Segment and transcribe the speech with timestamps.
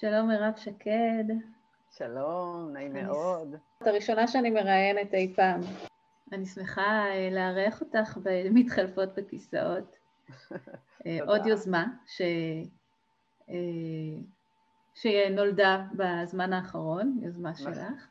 [0.00, 1.24] שלום מירב שקד.
[1.90, 3.54] שלום, נעים מאוד.
[3.82, 5.60] את הראשונה שאני מראיינת אי פעם.
[6.32, 9.96] אני שמחה אה, לארח אותך במתחלפות בכיסאות.
[11.06, 12.22] אה, עוד יוזמה ש...
[13.50, 13.56] אה,
[14.94, 17.74] שנולדה בזמן האחרון, יוזמה נכון.
[17.74, 18.08] שלך.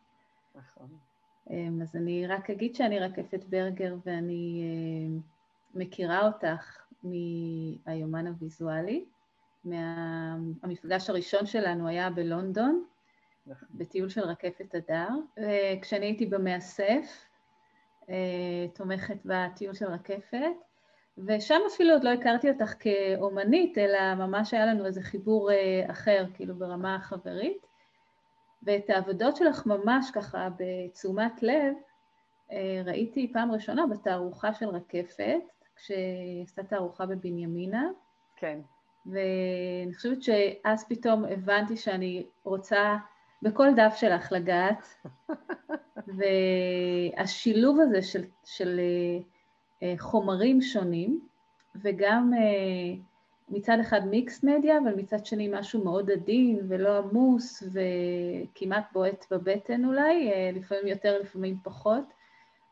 [0.55, 0.87] נכון.
[1.81, 4.63] אז אני רק אגיד שאני רקפת ברגר ואני
[5.75, 9.05] מכירה אותך מהיומן הוויזואלי.
[9.63, 12.83] מהמפגש הראשון שלנו היה בלונדון,
[13.47, 13.69] נכון.
[13.71, 15.09] בטיול של רקפת הדר.
[15.81, 17.29] כשאני הייתי במאסף,
[18.09, 20.51] אה, תומכת בטיול של רקפת,
[21.17, 26.25] ושם אפילו עוד לא הכרתי אותך כאומנית, אלא ממש היה לנו איזה חיבור אה, אחר,
[26.33, 27.65] כאילו ברמה החברית.
[28.63, 31.73] ואת העבודות שלך ממש ככה בתשומת לב,
[32.51, 35.41] אה, ראיתי פעם ראשונה בתערוכה של רקפת,
[35.75, 37.87] כשעשתה תערוכה בבנימינה.
[38.35, 38.59] כן.
[39.05, 42.97] ואני חושבת שאז פתאום הבנתי שאני רוצה
[43.41, 45.05] בכל דף שלך לגעת,
[46.17, 48.79] והשילוב הזה של, של
[49.83, 51.19] אה, חומרים שונים,
[51.75, 53.01] וגם אה,
[53.49, 59.85] מצד אחד מיקס מדיה, אבל מצד שני משהו מאוד עדין ולא עמוס וכמעט בועט בבטן
[59.85, 62.03] אולי, אה, לפעמים יותר, לפעמים פחות,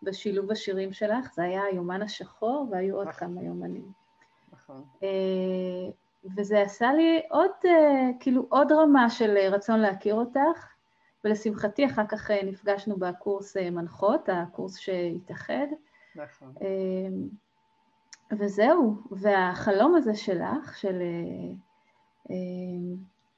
[0.04, 1.34] בשילוב השירים שלך.
[1.34, 3.20] זה היה היומן השחור והיו עוד נכון.
[3.20, 3.92] כמה יומנים.
[4.54, 4.84] נכון.
[6.38, 10.68] וזה עשה לי עוד, אה, כאילו עוד רמה של אה, רצון להכיר אותך,
[11.24, 15.68] ולשמחתי אחר כך אה, נפגשנו בקורס מנחות, הקורס שהתאחד.
[16.16, 16.54] נכון.
[18.40, 21.02] וזהו, והחלום הזה שלך, של...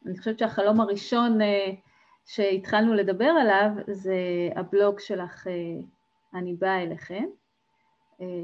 [0.05, 1.39] אני חושבת שהחלום הראשון
[2.25, 4.16] שהתחלנו לדבר עליו זה
[4.55, 5.47] הבלוג שלך,
[6.33, 7.25] אני באה אליכם,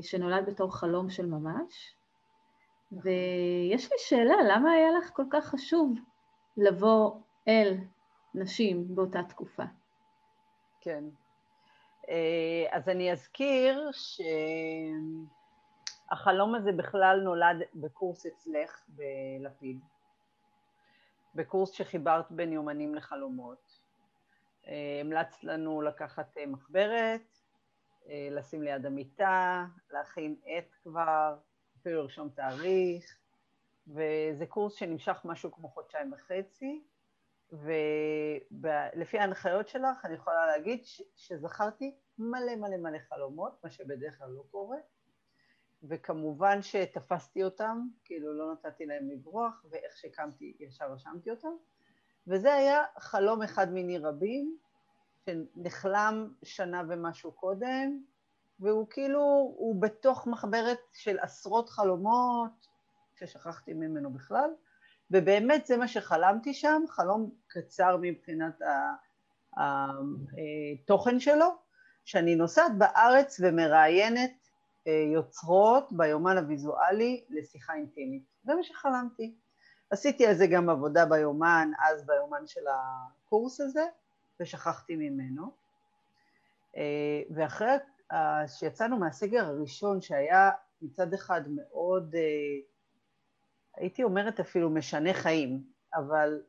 [0.01, 1.95] שנולד בתור חלום של ממש.
[3.03, 5.95] ויש לי שאלה, למה היה לך כל כך חשוב
[6.57, 7.11] לבוא
[7.47, 7.77] אל
[8.35, 9.63] נשים באותה תקופה?
[10.81, 11.03] כן.
[12.09, 13.89] אה, אז אני אזכיר
[16.11, 19.79] שהחלום הזה בכלל נולד בקורס אצלך בלפיד,
[21.35, 23.79] בקורס שחיברת בין יומנים לחלומות.
[24.67, 27.21] אה, המלצת לנו לקחת אה, מחברת,
[28.31, 31.35] לשים ליד המיטה, להכין עט כבר,
[31.85, 33.17] אפילו לרשום תאריך,
[33.87, 36.83] וזה קורס שנמשך משהו כמו חודשיים וחצי,
[38.51, 44.29] ולפי ההנחיות שלך אני יכולה להגיד ש- שזכרתי מלא מלא מלא חלומות, מה שבדרך כלל
[44.29, 44.77] לא קורה,
[45.83, 51.53] וכמובן שתפסתי אותם, כאילו לא נתתי להם לברוח, ואיך שקמתי ישר רשמתי אותם,
[52.27, 54.57] וזה היה חלום אחד מיני רבים,
[55.25, 58.03] שנחלם שנה ומשהו קודם,
[58.59, 59.19] והוא כאילו,
[59.57, 62.67] הוא בתוך מחברת של עשרות חלומות,
[63.15, 64.49] ששכחתי ממנו בכלל,
[65.11, 68.61] ובאמת זה מה שחלמתי שם, חלום קצר מבחינת
[69.57, 71.47] התוכן שלו,
[72.05, 74.33] שאני נוסעת בארץ ומראיינת
[74.87, 78.23] אה, יוצרות ביומן הוויזואלי לשיחה אינטימית.
[78.43, 79.35] זה מה שחלמתי.
[79.89, 83.85] עשיתי על זה גם עבודה ביומן, אז ביומן של הקורס הזה,
[84.39, 85.51] ושכחתי ממנו.
[86.77, 87.67] אה, ואחרי
[88.47, 90.51] שיצאנו מהסגר הראשון, שהיה
[90.81, 92.21] מצד אחד מאוד, אה,
[93.75, 96.41] הייתי אומרת אפילו משנה חיים, אבל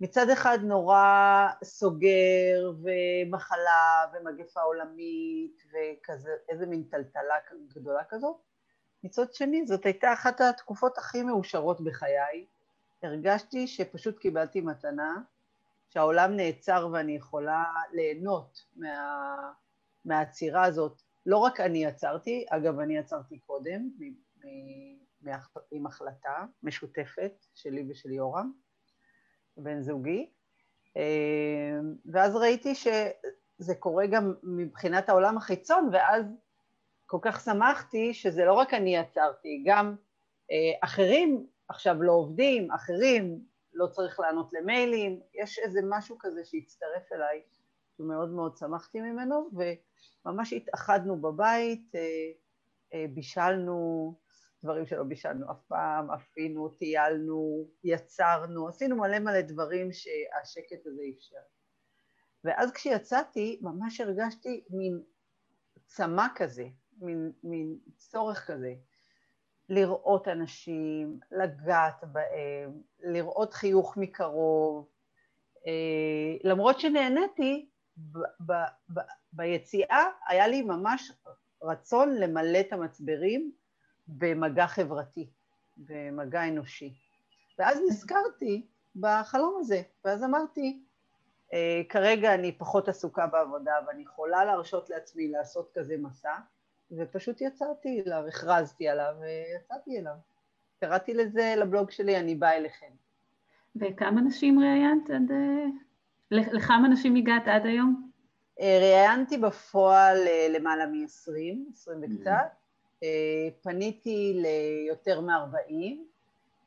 [0.00, 7.34] מצד אחד נורא סוגר ומחלה ומגפה עולמית וכזה, איזה מין טלטלה
[7.74, 8.36] גדולה כזאת.
[9.04, 12.46] מצד שני, זאת הייתה אחת התקופות הכי מאושרות בחיי.
[13.02, 15.16] הרגשתי שפשוט קיבלתי מתנה,
[15.90, 19.36] שהעולם נעצר ואני יכולה ליהנות מה...
[20.04, 23.88] מהעצירה הזאת, לא רק אני עצרתי, אגב אני עצרתי קודם,
[25.70, 28.52] עם החלטה משותפת שלי ושל יורם,
[29.56, 30.30] בן זוגי,
[30.96, 31.80] אה,
[32.12, 36.24] ואז ראיתי שזה קורה גם מבחינת העולם החיצון, ואז
[37.06, 39.96] כל כך שמחתי שזה לא רק אני עצרתי, גם
[40.50, 43.40] אה, אחרים עכשיו לא עובדים, אחרים
[43.72, 47.42] לא צריך לענות למיילים, יש איזה משהו כזה שהצטרף אליי,
[47.96, 49.50] שמאוד מאוד שמחתי ממנו,
[50.26, 52.00] וממש התאחדנו בבית, אה,
[52.94, 54.14] אה, בישלנו
[54.64, 61.36] דברים שלא בישלנו אף פעם, אפינו, טיילנו, יצרנו, עשינו מלא מלא דברים שהשקט הזה אפשר.
[62.44, 65.02] ואז כשיצאתי, ממש הרגשתי מין
[65.86, 66.64] צמא כזה,
[67.00, 68.74] מין, מין צורך כזה,
[69.68, 74.88] לראות אנשים, לגעת בהם, לראות חיוך מקרוב.
[75.66, 78.52] אה, למרות שנהניתי, ב,
[78.94, 79.00] ב,
[79.32, 81.12] ביציאה היה לי ממש
[81.62, 83.52] רצון למלא את המצברים
[84.08, 85.30] במגע חברתי,
[85.76, 86.94] במגע אנושי.
[87.58, 89.82] ואז נזכרתי בחלום הזה.
[90.04, 90.82] ואז אמרתי,
[91.52, 96.34] אה, כרגע אני פחות עסוקה בעבודה ואני יכולה להרשות לעצמי לעשות כזה מסע,
[96.90, 100.14] ופשוט יצאתי אליו, הכרזתי עליו ויצאתי אליו.
[100.80, 102.90] קראתי לזה לבלוג שלי, אני באה אליכם.
[103.76, 105.30] וכמה נשים ראיינת עד...
[106.32, 108.10] אה, לכמה נשים הגעת עד היום?
[108.60, 110.16] אה, ראיינתי בפועל
[110.50, 112.30] למעלה מ-20, 20 וקצת.
[112.30, 112.64] Mm-hmm.
[113.62, 115.72] פניתי ליותר מ-40,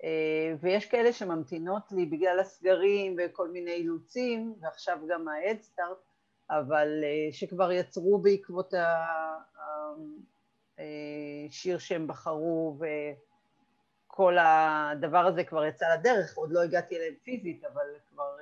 [0.04, 5.98] אה, ויש כאלה שממתינות לי בגלל הסגרים וכל מיני אילוצים, ועכשיו גם ההדסטארט,
[6.50, 8.74] אבל אה, שכבר יצרו בעקבות
[10.78, 12.80] השיר אה, שהם בחרו,
[14.08, 17.88] וכל הדבר הזה כבר יצא לדרך, עוד לא הגעתי אליהם פיזית, אבל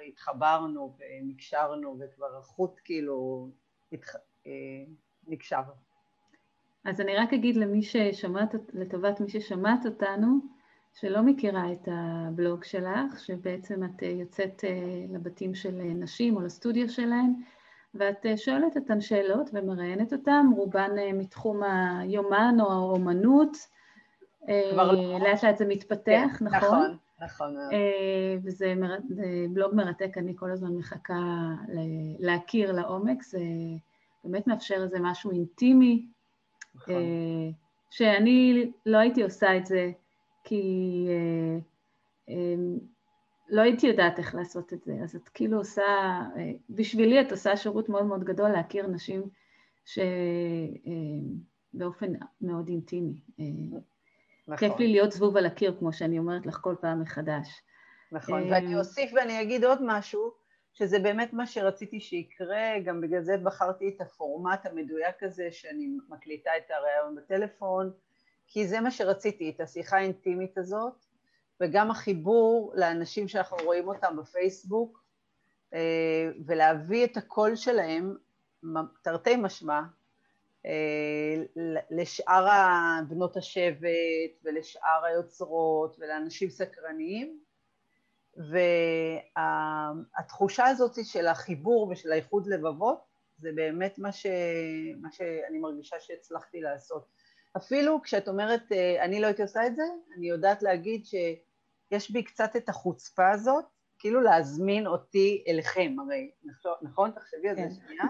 [0.07, 3.49] התחברנו ונקשרנו, וכבר החוט כאילו
[5.27, 5.61] נקשר.
[6.85, 10.39] אז אני רק אגיד למי ששמעת, לטובת מי ששמעת אותנו,
[10.93, 16.41] שלא מכירה את הבלוג שלך, שבעצם את אה, יוצאת אה, לבתים של אה, נשים או
[16.41, 17.33] לסטודיו שלהן,
[17.95, 23.57] ואת שואלת אותן שאלות ומראיינת אותן, רובן מתחום היומן או האומנות,
[24.47, 25.19] לא.
[25.19, 26.57] לאט לאט זה מתפתח, כן, נכון?
[26.57, 27.55] נכון, נכון.
[28.43, 28.97] וזה מר...
[29.53, 31.21] בלוג מרתק, אני כל הזמן מחכה
[32.19, 33.39] להכיר לעומק, זה
[34.23, 36.07] באמת מאפשר איזה משהו אינטימי,
[36.75, 36.95] נכון.
[37.89, 39.91] שאני לא הייתי עושה את זה
[40.45, 41.57] כי אה,
[42.29, 42.55] אה,
[43.49, 45.83] לא הייתי יודעת איך לעשות את זה, אז את כאילו עושה,
[46.37, 49.21] אה, בשבילי את עושה שירות מאוד מאוד גדול להכיר נשים
[51.75, 53.19] שבאופן מאוד אינטימי.
[54.47, 54.69] נכון.
[54.69, 57.47] כיף לי להיות זבוב על הקיר, כמו שאני אומרת לך כל פעם מחדש.
[58.11, 60.31] נכון, ואני אוסיף ואני אגיד עוד משהו,
[60.73, 66.51] שזה באמת מה שרציתי שיקרה, גם בגלל זה בחרתי את הפורמט המדויק הזה, שאני מקליטה
[66.57, 67.91] את הראיון בטלפון,
[68.47, 71.05] כי זה מה שרציתי, את השיחה האינטימית הזאת,
[71.61, 75.03] וגם החיבור לאנשים שאנחנו רואים אותם בפייסבוק,
[75.73, 78.15] אה, ולהביא את הקול שלהם,
[79.01, 79.83] תרתי משמע, אה,
[81.91, 82.47] לשאר
[83.07, 87.39] בנות השבט ולשאר היוצרות ולאנשים סקרניים,
[89.37, 94.25] והתחושה הזאת של החיבור ושל האיחוד לבבות זה באמת מה, ש...
[95.01, 97.07] מה שאני מרגישה שהצלחתי לעשות.
[97.57, 99.83] אפילו כשאת אומרת, אה, אני לא הייתי עושה את זה,
[100.17, 103.65] אני יודעת להגיד שיש בי קצת את החוצפה הזאת,
[103.99, 106.31] כאילו להזמין אותי אליכם, הרי,
[106.81, 107.11] נכון?
[107.11, 107.71] תחשבי על זה כן.
[107.71, 108.03] שנייה.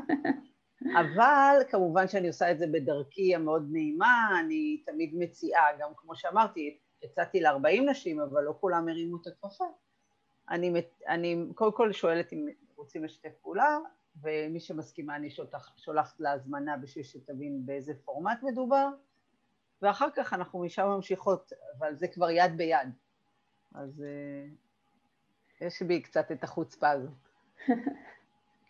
[0.93, 6.77] אבל כמובן שאני עושה את זה בדרכי המאוד נעימה, אני תמיד מציעה, גם כמו שאמרתי,
[7.03, 9.65] הצעתי ל-40 נשים, אבל לא כולם הרימו את הכפפה.
[10.49, 10.73] אני,
[11.07, 13.77] אני קודם כל שואלת אם רוצים לשתף פעולה,
[14.21, 15.29] ומי שמסכימה אני
[15.75, 18.87] שולחת לה הזמנה בשביל שתבין באיזה פורמט מדובר,
[19.81, 22.89] ואחר כך אנחנו משם ממשיכות, אבל זה כבר יד ביד.
[23.73, 27.11] אז uh, יש בי קצת את החוצפה הזאת.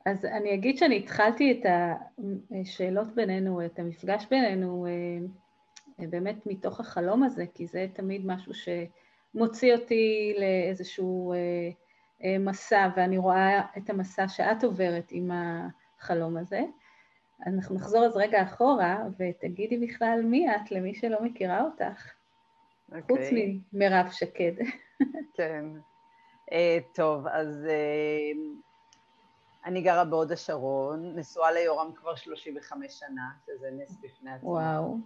[0.05, 1.65] אז אני אגיד שאני התחלתי את
[2.51, 4.85] השאלות בינינו, את המפגש בינינו,
[5.99, 11.33] אה, באמת מתוך החלום הזה, כי זה תמיד משהו שמוציא אותי לאיזשהו
[12.23, 16.61] אה, מסע, ואני רואה את המסע שאת עוברת עם החלום הזה.
[17.47, 22.11] אנחנו נחזור אז רגע אחורה, ותגידי בכלל מי את, למי שלא מכירה אותך,
[22.91, 23.01] okay.
[23.01, 23.59] חוץ אוקיי.
[23.73, 24.53] ממירב שקד.
[25.37, 25.65] כן.
[26.51, 28.37] Uh, טוב, אז uh,
[29.65, 34.49] אני גרה בהוד השרון, נשואה ליורם כבר 35 שנה, שזה נס בפני עצמו.
[34.49, 34.97] וואו.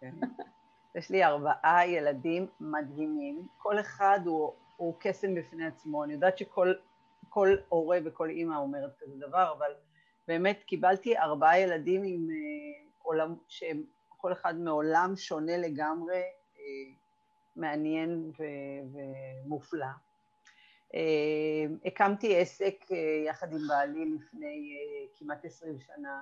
[0.00, 0.14] כן.
[0.94, 6.04] יש לי ארבעה ילדים מדהימים, כל אחד הוא, הוא קסם בפני עצמו.
[6.04, 6.74] אני יודעת שכל
[7.68, 9.72] הורה וכל אימא אומרת כזה דבר, אבל
[10.28, 16.22] באמת קיבלתי ארבעה ילדים עם אה, עולם, שהם כל אחד מעולם שונה לגמרי,
[16.58, 16.92] אה,
[17.56, 18.98] מעניין ו-
[19.46, 19.86] ומופלא.
[20.94, 22.84] אה, הקמתי עסק
[23.26, 24.76] יחד עם בעלי לפני
[25.18, 26.20] כמעט עשרים שנה,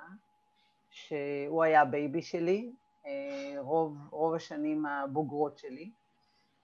[0.90, 2.72] שהוא היה ה baby שלי,
[3.58, 5.90] רוב, רוב השנים הבוגרות שלי.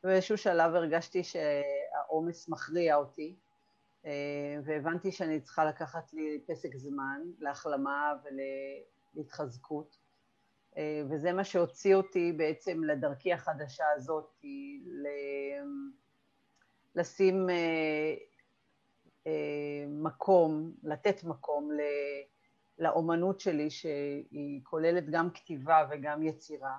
[0.04, 3.36] ובאיזשהו שלב הרגשתי שהעומס מכריע אותי,
[4.06, 8.12] אה, והבנתי שאני צריכה לקחת לי פסק זמן להחלמה
[9.14, 9.96] ולהתחזקות,
[10.76, 14.44] אה, וזה מה שהוציא אותי בעצם לדרכי החדשה הזאת,
[16.96, 17.50] לשים
[19.26, 19.34] אה,
[19.88, 21.70] מקום, לתת מקום
[22.78, 26.76] לאומנות שלי שהיא כוללת גם כתיבה וגם יצירה,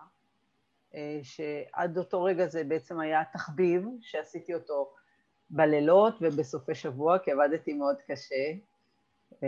[1.23, 4.91] שעד אותו רגע זה בעצם היה תחביב שעשיתי אותו
[5.49, 8.53] בלילות ובסופי שבוע, כי עבדתי מאוד קשה
[9.43, 9.47] אה,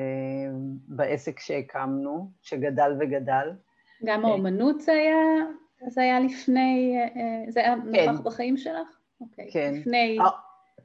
[0.87, 3.51] בעסק שהקמנו, שגדל וגדל.
[4.05, 5.45] גם האומנות זה היה,
[5.87, 8.09] זה היה לפני, אה, זה היה כן.
[8.09, 8.87] נוכח בחיים שלך?
[9.21, 9.49] אוקיי.
[9.51, 9.73] כן.
[9.75, 10.17] לפני...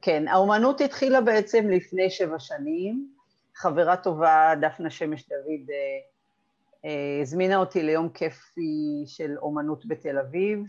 [0.05, 3.13] כן, האומנות התחילה בעצם לפני שבע שנים.
[3.55, 5.75] חברה טובה, דפנה שמש דוד, אה,
[6.85, 10.63] אה, הזמינה אותי ליום כיפי של אומנות בתל אביב,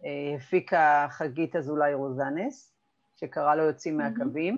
[0.00, 2.74] שהפיקה חגית אזולאי רוזנס,
[3.16, 4.56] שקרא לו יוצאים מהקווים.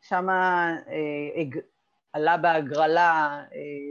[0.00, 0.76] שם אה,
[2.12, 3.42] עלה בהגרלה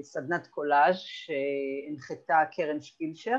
[0.01, 3.37] סדנת קולאז' שהנחתה קרן שפילשר.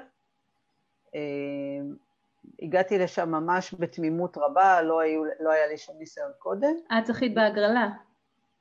[2.62, 6.75] הגעתי לשם ממש בתמימות רבה, לא, היו, לא היה לי שום ניסיון קודם.
[6.99, 7.88] את זכית בהגרלה.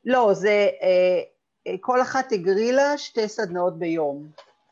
[0.05, 1.21] לא, זה, אה,
[1.67, 4.27] אה, כל אחת הגרילה שתי סדנאות ביום,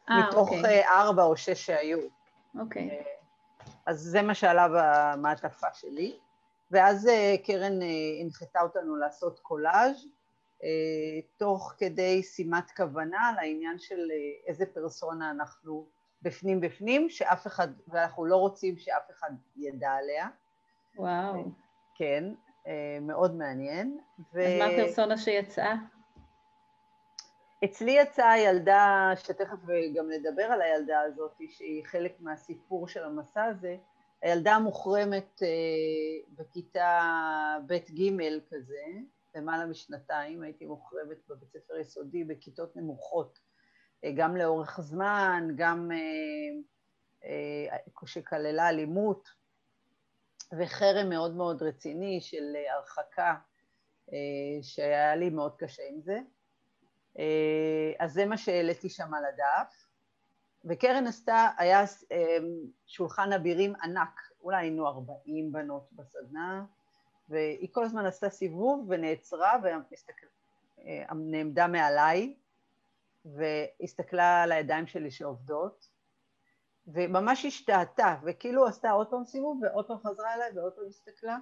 [0.09, 0.87] 아, אה, מתוך אוקיי.
[0.87, 1.99] ארבע או שש שהיו.
[2.59, 3.03] אוקיי.
[3.85, 6.17] אז זה מה שעלה במעטפה שלי.
[6.71, 7.09] ואז
[7.43, 7.79] קרן
[8.21, 10.07] הנחתה אותנו לעשות קולאז'
[11.37, 13.99] תוך כדי שימת כוונה לעניין של
[14.47, 15.87] איזה פרסונה אנחנו
[16.23, 20.27] בפנים בפנים, שאף אחד, ואנחנו לא רוצים שאף אחד ידע עליה.
[20.97, 21.43] וואו.
[21.95, 22.23] כן,
[22.67, 23.99] אה, מאוד מעניין.
[24.33, 24.41] ו...
[24.41, 25.75] אז מה הפרסונה שיצאה?
[27.65, 29.57] אצלי יצאה ילדה, שתכף
[29.95, 33.77] גם נדבר על הילדה הזאת, שהיא חלק מהסיפור של המסע הזה,
[34.21, 35.47] הילדה המוחרמת אה,
[36.37, 36.99] בכיתה
[37.67, 38.85] ב' ג' כזה,
[39.35, 43.39] למעלה משנתיים, הייתי מוחרמת בבית ספר יסודי בכיתות נמוכות,
[44.15, 45.91] גם לאורך זמן, גם
[48.05, 49.29] שכללה אלימות,
[50.57, 53.35] וחרם מאוד מאוד רציני של הרחקה,
[54.13, 54.17] אה,
[54.61, 56.19] שהיה לי מאוד קשה עם זה.
[57.19, 59.85] אה, אז זה מה שהעליתי שם על הדף.
[60.65, 62.37] וקרן עשתה, היה אה,
[62.85, 66.65] שולחן אבירים ענק, אולי היינו 40 בנות בסדנה,
[67.29, 69.53] והיא כל הזמן עשתה סיבוב ונעצרה
[70.77, 72.35] ונעמדה מעליי
[73.25, 75.89] והסתכלה על הידיים שלי שעובדות
[76.87, 81.37] וממש השתהתה, וכאילו עשתה עוד פעם סיבוב ועוד פעם חזרה אליי ועוד פעם הסתכלה,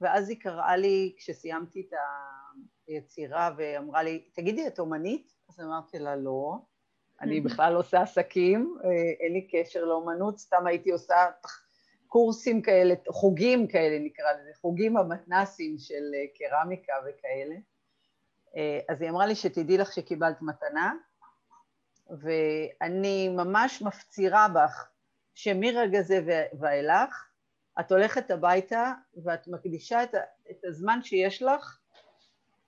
[0.00, 1.92] ואז היא קראה לי כשסיימתי את
[2.86, 5.32] היצירה ואמרה לי, תגידי, את אומנית?
[5.48, 6.58] אז אמרתי לה, לא,
[7.20, 11.14] אני בכלל עושה עסקים, אה, אין לי קשר לאומנות, סתם הייתי עושה
[12.06, 17.54] קורסים כאלה, חוגים כאלה נקרא לזה, חוגים המתנסים של אה, קרמיקה וכאלה.
[18.56, 20.94] אה, אז היא אמרה לי שתדעי לך שקיבלת מתנה,
[22.10, 24.88] ואני ממש מפצירה בך
[25.34, 27.28] שמרגע זה ואילך
[27.80, 28.92] את הולכת הביתה
[29.24, 30.14] ואת מקדישה את,
[30.50, 31.78] את הזמן שיש לך,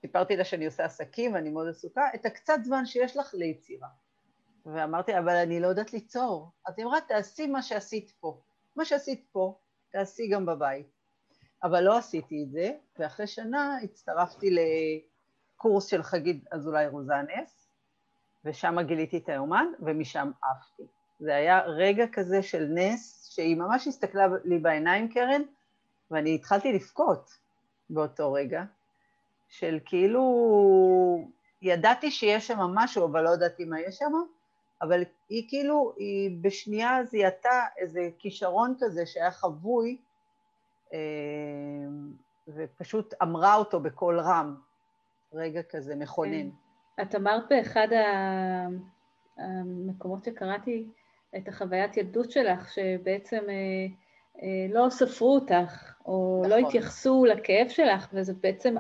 [0.01, 3.89] סיפרתי לה שאני עושה עסקים ואני מאוד עסוקה, את הקצת זמן שיש לך ליצירה.
[4.67, 6.51] ואמרתי, אבל אני לא יודעת ליצור.
[6.67, 8.41] אז היא אמרה, תעשי מה שעשית פה.
[8.77, 9.59] מה שעשית פה,
[9.91, 10.87] תעשי גם בבית.
[11.63, 17.64] אבל לא עשיתי את זה, ואחרי שנה הצטרפתי לקורס של חגית אזולאי רוזנס,
[18.45, 20.83] ושם גיליתי את היומן, ומשם עפתי.
[21.19, 25.43] זה היה רגע כזה של נס, שהיא ממש הסתכלה לי בעיניים, קרן,
[26.11, 27.31] ואני התחלתי לבכות
[27.91, 28.65] באותו רגע,
[29.49, 30.25] של כאילו,
[31.63, 34.13] ידעתי שיש שם משהו, אבל לא ידעתי מה יש שם,
[34.83, 39.97] אבל היא כאילו, היא בשנייה זיהתה איזה כישרון כזה שהיה חבוי,
[40.93, 40.99] אה,
[42.49, 44.57] ופשוט אמרה אותו בקול רם,
[45.33, 46.51] רגע כזה מכונן.
[46.51, 46.64] כן.
[47.03, 47.89] את אמרת באחד
[49.39, 50.87] המקומות שקראתי
[51.37, 53.87] את החוויית ילדות שלך, שבעצם אה,
[54.43, 56.63] אה, לא ספרו אותך, או לא נכון.
[56.63, 58.75] לא התייחסו לכאב שלך, וזו בעצם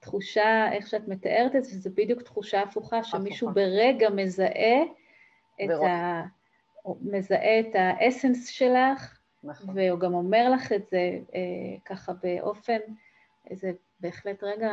[0.00, 3.60] תחושה, איך שאת מתארת את זה, זו בדיוק תחושה הפוכה, שמישהו הפוכה.
[3.60, 4.82] ברגע מזהה
[5.64, 6.22] את, ה...
[7.02, 9.78] מזהה את האסנס שלך, נכון.
[9.78, 12.78] והוא גם אומר לך את זה אה, ככה באופן,
[13.52, 14.72] זה בהחלט רגע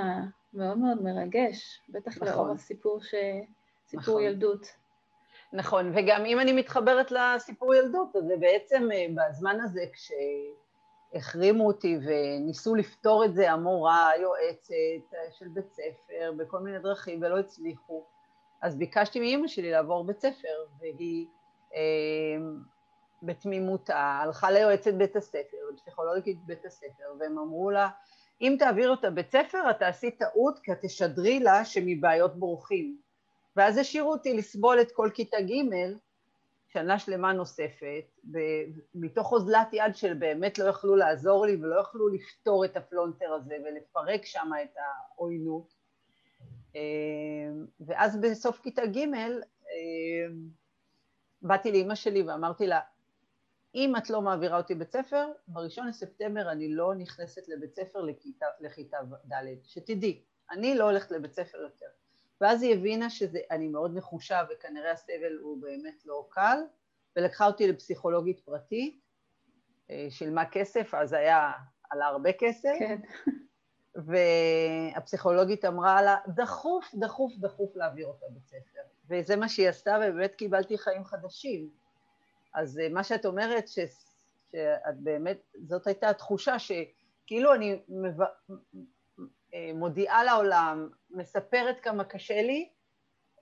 [0.58, 2.28] מאוד מאוד מרגש, בטח נכון.
[2.28, 3.14] לאור הסיפור ש...
[3.88, 4.22] סיפור נכון.
[4.24, 4.68] ילדות.
[5.54, 9.84] נכון, וגם אם אני מתחברת לסיפור ילדות, אז זה בעצם אה, בזמן הזה
[11.14, 17.22] כשהחרימו אותי וניסו לפתור את זה המורה, היועצת אה, של בית ספר, בכל מיני דרכים
[17.22, 18.04] ולא הצליחו,
[18.62, 21.28] אז ביקשתי מאימא שלי לעבור בית ספר, והיא
[21.76, 21.80] אה,
[23.24, 27.90] בתמימותה הלכה ליועצת בית הספר, לפסיכולוגית בית הספר, והם אמרו לה,
[28.42, 32.98] אם תעביר אותה בית ספר, את תעשי טעות כי את תשדרי לה שמבעיות בורחים.
[33.56, 35.54] ואז השאירו אותי לסבול את כל כיתה ג'
[36.70, 38.20] שנה שלמה נוספת,
[38.96, 43.56] מתוך אוזלת יד של באמת לא יכלו לעזור לי ולא יכלו לפתור את הפלונטר הזה
[43.66, 45.74] ולפרק שם את העוינות.
[46.76, 46.82] אה,
[47.80, 49.34] ואז בסוף כיתה ג' אה,
[51.42, 52.80] באתי לאימא שלי ואמרתי לה,
[53.76, 58.46] אם את לא מעבירה אותי בית ספר, בראשון לספטמבר אני לא נכנסת לבית ספר לכיתה,
[58.60, 61.86] לכיתה ד', שתדעי, אני לא הולכת לבית ספר יותר.
[62.42, 66.58] ואז היא הבינה שאני מאוד נחושה וכנראה הסבל הוא באמת לא קל,
[67.16, 69.02] ולקחה אותי לפסיכולוגית פרטית,
[69.90, 71.52] אה, שילמה כסף, אז היה
[71.90, 72.74] עלה הרבה כסף.
[72.80, 73.00] כן.
[74.06, 78.80] והפסיכולוגית אמרה לה, דחוף, דחוף, דחוף להעביר אותה בית ספר.
[79.10, 81.70] וזה מה שהיא עשתה, ובאמת קיבלתי חיים חדשים.
[82.58, 83.80] אז אה, מה שאת אומרת, ש,
[84.52, 85.38] שאת באמת,
[85.68, 88.22] זאת הייתה התחושה שכאילו אני מב...
[89.54, 92.70] אה, מודיעה לעולם, מספרת כמה קשה לי,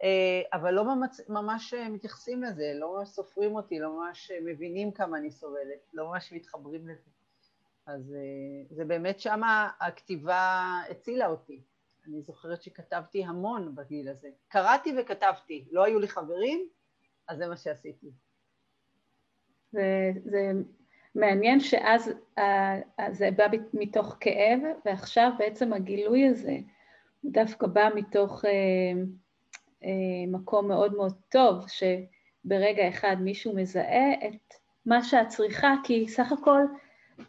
[0.03, 5.17] אה, אבל לא ממש, ממש מתייחסים לזה, לא ממש סופרים אותי, לא ממש מבינים כמה
[5.17, 7.09] אני סובלת, לא ממש מתחברים לזה.
[7.85, 8.15] אז
[8.69, 11.61] זה באמת שמה הכתיבה הצילה אותי.
[12.07, 14.29] אני זוכרת שכתבתי המון בגיל הזה.
[14.47, 16.69] קראתי וכתבתי, לא היו לי חברים,
[17.27, 18.11] אז זה מה שעשיתי.
[19.75, 20.51] זה, זה
[21.15, 22.13] מעניין שאז
[23.11, 26.57] זה בא מתוך כאב, ועכשיו בעצם הגילוי הזה
[27.25, 28.51] דווקא בא מתוך אה,
[29.83, 34.53] אה, מקום מאוד מאוד טוב, שברגע אחד מישהו מזהה את
[34.85, 36.61] מה שאת צריכה, כי סך הכל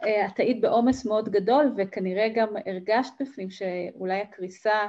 [0.04, 4.86] אה, את היית בעומס מאוד גדול, וכנראה גם הרגשת בפנים שאולי הקריסה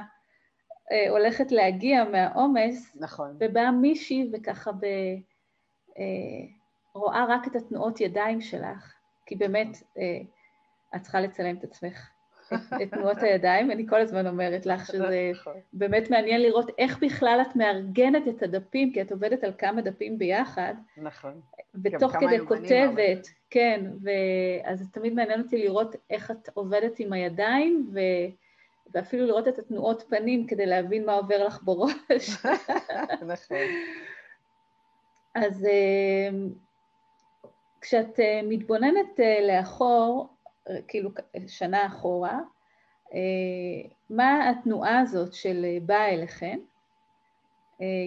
[0.92, 2.96] אה, הולכת להגיע מהעומס.
[3.00, 3.36] נכון.
[3.40, 4.86] ובאה מישהי וככה ב...
[6.98, 8.94] אה, רואה רק את התנועות ידיים שלך,
[9.26, 9.76] כי באמת
[10.96, 12.10] את צריכה לצלם את עצמך.
[12.54, 15.52] את תנועות הידיים, אני כל הזמן אומרת לך שזה נכון.
[15.72, 20.18] באמת מעניין לראות איך בכלל את מארגנת את הדפים, כי את עובדת על כמה דפים
[20.18, 20.74] ביחד.
[20.96, 21.40] נכון.
[21.84, 27.90] ותוך כדי כותבת, כן, ואז זה תמיד מעניין אותי לראות איך את עובדת עם הידיים,
[27.94, 27.98] ו...
[28.94, 32.46] ואפילו לראות את התנועות פנים כדי להבין מה עובר לך בראש.
[33.32, 33.56] נכון.
[35.34, 36.28] אז אה,
[37.80, 40.28] כשאת אה, מתבוננת אה, לאחור,
[40.88, 41.10] כאילו
[41.46, 42.38] שנה אחורה,
[44.10, 46.58] מה התנועה הזאת של באה אליכן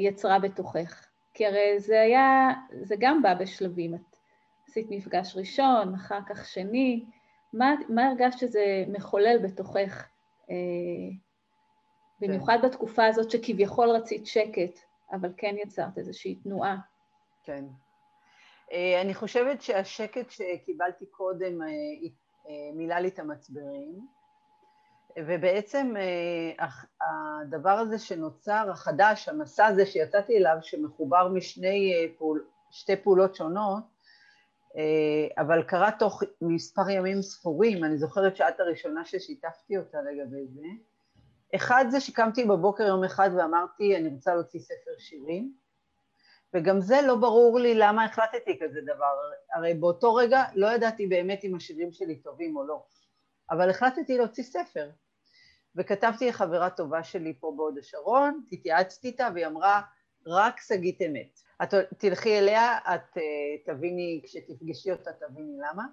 [0.02, 1.08] יצרה בתוכך?
[1.34, 2.50] כי הרי זה היה,
[2.82, 3.96] זה גם בא בשלבים.
[3.96, 4.16] את
[4.68, 7.06] עשית מפגש ראשון, אחר כך שני.
[7.54, 10.08] מה, מה הרגשת שזה מחולל בתוכך,
[10.50, 10.56] אה,
[12.20, 12.68] במיוחד כן.
[12.68, 14.80] בתקופה הזאת שכביכול רצית שקט,
[15.12, 16.78] אבל כן יצרת איזושהי תנועה?
[17.44, 17.66] כן.
[18.72, 21.68] אה, אני חושבת שהשקט שקיבלתי קודם אה,
[22.48, 24.08] אה, מילא לי את המצברים.
[25.20, 25.94] ובעצם
[27.02, 33.84] הדבר הזה שנוצר, החדש, המסע הזה שיצאתי אליו, שמחובר משני פעול, שתי פעולות שונות,
[35.38, 40.68] אבל קרה תוך מספר ימים ספורים, אני זוכרת שאת הראשונה ששיתפתי אותה לגבי זה.
[41.56, 45.54] אחד זה שקמתי בבוקר יום אחד ואמרתי, אני רוצה להוציא ספר שירים,
[46.54, 49.16] וגם זה לא ברור לי למה החלטתי כזה דבר,
[49.54, 52.84] הרי באותו רגע לא ידעתי באמת אם השירים שלי טובים או לא.
[53.52, 54.90] אבל החלטתי להוציא ספר.
[55.76, 59.82] וכתבתי לחברה טובה שלי פה בהוד השרון, התייעצתי איתה והיא אמרה,
[60.28, 61.40] רק שגית אמת.
[61.64, 63.24] את תלכי אליה, את אה,
[63.66, 65.84] תביני, כשתפגשי אותה תביני למה.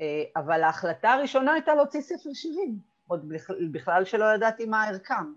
[0.00, 3.32] אה, אבל ההחלטה הראשונה הייתה להוציא ספר שירים, עוד
[3.72, 5.32] בכלל שלא ידעתי מה ערכם.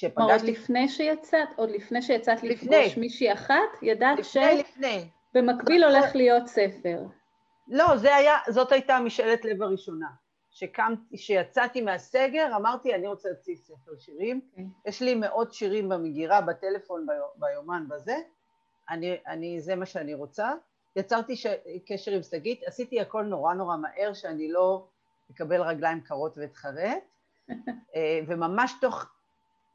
[0.00, 4.36] כלומר, עוד לפני שיצאת, עוד לפני שיצאת לפגוש מישהי אחת, ידעת ש...
[4.36, 5.08] לפני, לפני.
[5.34, 7.02] במקביל הולך להיות ספר.
[7.68, 10.06] לא, זה היה, זאת הייתה משאלת לב הראשונה.
[10.50, 14.40] שקמתי, שיצאתי מהסגר, אמרתי, אני רוצה להוציא ספר שירים.
[14.44, 14.50] Okay.
[14.50, 14.64] אוקיי.
[14.86, 17.06] יש לי מאות שירים במגירה, בטלפון,
[17.36, 18.16] ביומן, בזה.
[18.90, 20.52] אני, אני, זה מה שאני רוצה.
[20.96, 21.46] יצרתי ש...
[21.86, 24.86] קשר עם שגית, עשיתי הכל נורא נורא מהר, שאני לא
[25.30, 27.02] אקבל רגליים קרות ואתחרט.
[27.94, 29.06] אה, וממש תוך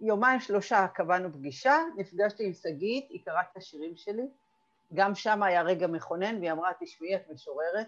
[0.01, 4.27] יומיים שלושה קבענו פגישה, נפגשתי עם שגית, היא קראה את השירים שלי.
[4.93, 7.87] גם שם היה רגע מכונן, והיא אמרה, תשמעי, את משוררת.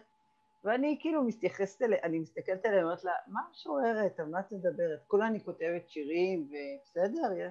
[0.63, 4.99] ואני כאילו מתייחסת אליה, אני מסתכלת עליה ואומרת לה, מה משוררת, על מה את מדברת?
[5.08, 7.49] כולה אני כותבת שירים ובסדר,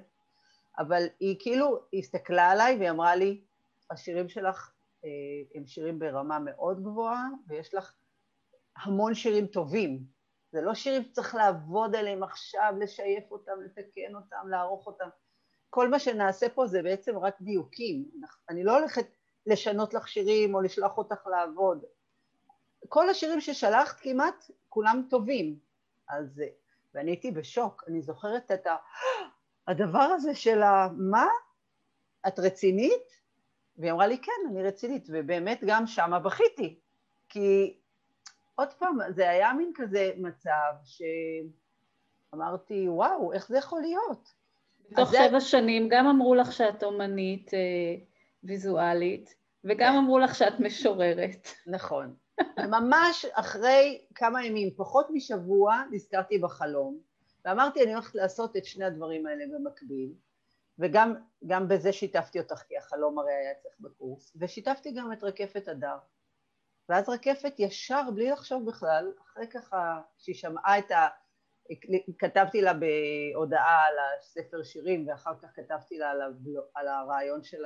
[0.79, 3.41] אבל היא כאילו הסתכלה עליי והיא אמרה לי,
[3.91, 4.73] השירים שלך
[5.05, 5.11] אה,
[5.55, 7.95] הם שירים ברמה מאוד גבוהה ויש לך
[8.77, 10.12] המון שירים טובים.
[10.53, 15.09] זה לא שירים שצריך לעבוד עליהם עכשיו, לשייף אותם, לתקן אותם, לערוך אותם.
[15.71, 18.11] כל מה שנעשה פה זה בעצם רק דיוקים.
[18.49, 19.07] אני לא הולכת
[19.47, 21.85] לשנות לך שירים או לשלוח אותך לעבוד.
[22.89, 25.59] כל השירים ששלחת כמעט, כולם טובים.
[26.09, 26.43] אז,
[26.95, 28.77] ואני הייתי בשוק, אני זוכרת את ה...
[29.69, 30.89] הדבר הזה של ה...
[30.97, 31.27] מה?
[32.29, 33.23] את רצינית?
[33.77, 36.81] והיא אמרה לי, כן, אני רצינית, ובאמת גם שמה בכיתי,
[37.29, 37.79] כי
[38.55, 40.73] עוד פעם, זה היה מין כזה מצב
[42.31, 44.29] שאמרתי, וואו, איך זה יכול להיות?
[44.91, 45.47] בתוך שבע זה...
[45.47, 47.95] שנים גם אמרו לך שאת אומנית אה,
[48.45, 49.35] ויזואלית,
[49.65, 51.49] וגם אמרו לך שאת משוררת.
[51.67, 52.15] נכון.
[52.59, 56.99] ממש אחרי כמה ימים, פחות משבוע, נזכרתי בחלום,
[57.45, 60.13] ואמרתי, אני הולכת לעשות את שני הדברים האלה במקביל,
[60.79, 65.97] וגם בזה שיתפתי אותך, כי החלום הרי היה אצלך בקורס, ושיתפתי גם את רקפת הדר.
[66.93, 71.09] ואז רקפת ישר, בלי לחשוב בכלל, אחרי ככה שהיא שמעה את ה...
[72.19, 76.21] כתבתי לה בהודעה על הספר שירים ואחר כך כתבתי לה על,
[76.75, 77.63] על הרעיון של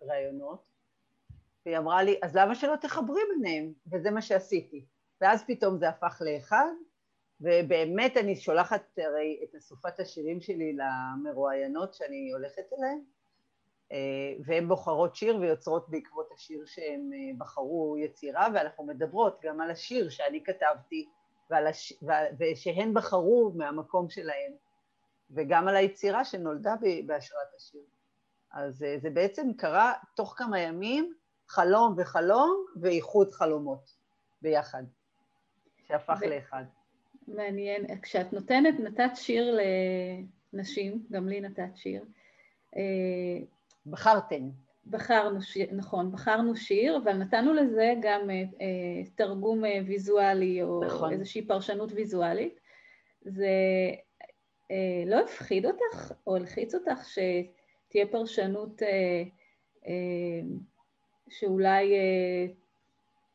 [0.00, 0.64] הרעיונות
[1.66, 3.72] והיא אמרה לי, אז למה שלא תחברי ביניהם?
[3.92, 4.86] וזה מה שעשיתי.
[5.20, 6.72] ואז פתאום זה הפך לאחד,
[7.40, 13.00] ובאמת אני שולחת הרי את אסופת השירים שלי למרואיינות שאני הולכת אליהן,
[14.44, 20.08] והן בוחרות שיר ויוצרות בעקבות השיר שהן אה, בחרו יצירה, ואנחנו מדברות גם על השיר
[20.08, 21.08] שאני כתבתי,
[21.50, 21.92] הש...
[22.38, 24.52] ושהן בחרו מהמקום שלהן,
[25.30, 26.74] וגם על היצירה שנולדה
[27.06, 27.80] בהשראת השיר.
[28.52, 31.14] אז אה, זה בעצם קרה תוך כמה ימים,
[31.48, 33.96] חלום וחלום ואיחוד חלומות
[34.42, 34.82] ביחד,
[35.88, 36.30] שהפך ו...
[36.30, 36.64] לאחד.
[37.28, 39.58] מעניין, כשאת נותנת, נתת שיר
[40.52, 42.04] לנשים, גם לי נתת שיר.
[43.86, 44.48] בחרתן.
[44.86, 50.80] בחרנו שיר, נכון, בחרנו שיר, אבל נתנו לזה גם אה, אה, תרגום אה, ויזואלי או
[50.86, 51.12] נכון.
[51.12, 52.60] איזושהי פרשנות ויזואלית.
[53.22, 53.50] זה
[54.70, 59.22] אה, לא הפחיד אותך או הלחיץ אותך שתהיה פרשנות אה,
[59.86, 60.40] אה,
[61.28, 62.46] שאולי, אה,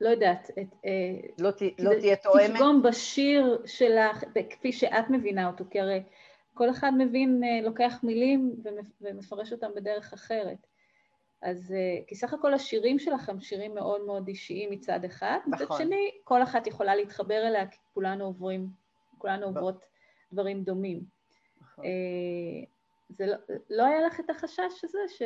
[0.02, 2.52] לא יודעת, את, אה, לא, ת, לא תהיה תואמת?
[2.52, 6.04] תפגום בשיר שלך כפי שאת מבינה אותו, כי הרי
[6.54, 8.56] כל אחד מבין, אה, לוקח מילים
[9.02, 10.68] ומפרש אותם בדרך אחרת.
[11.42, 15.66] אז אה, כי סך הכל השירים שלכם שירים מאוד מאוד אישיים מצד אחד, נכון.
[15.66, 18.68] מצד שני כל אחת יכולה להתחבר אליה כי כולנו עוברים,
[19.18, 19.86] כולנו עוברות
[20.34, 21.02] דברים דומים.
[21.62, 21.86] נכון.
[21.86, 21.90] אה,
[23.10, 23.36] זה לא,
[23.70, 25.22] לא היה לך את החשש הזה ש...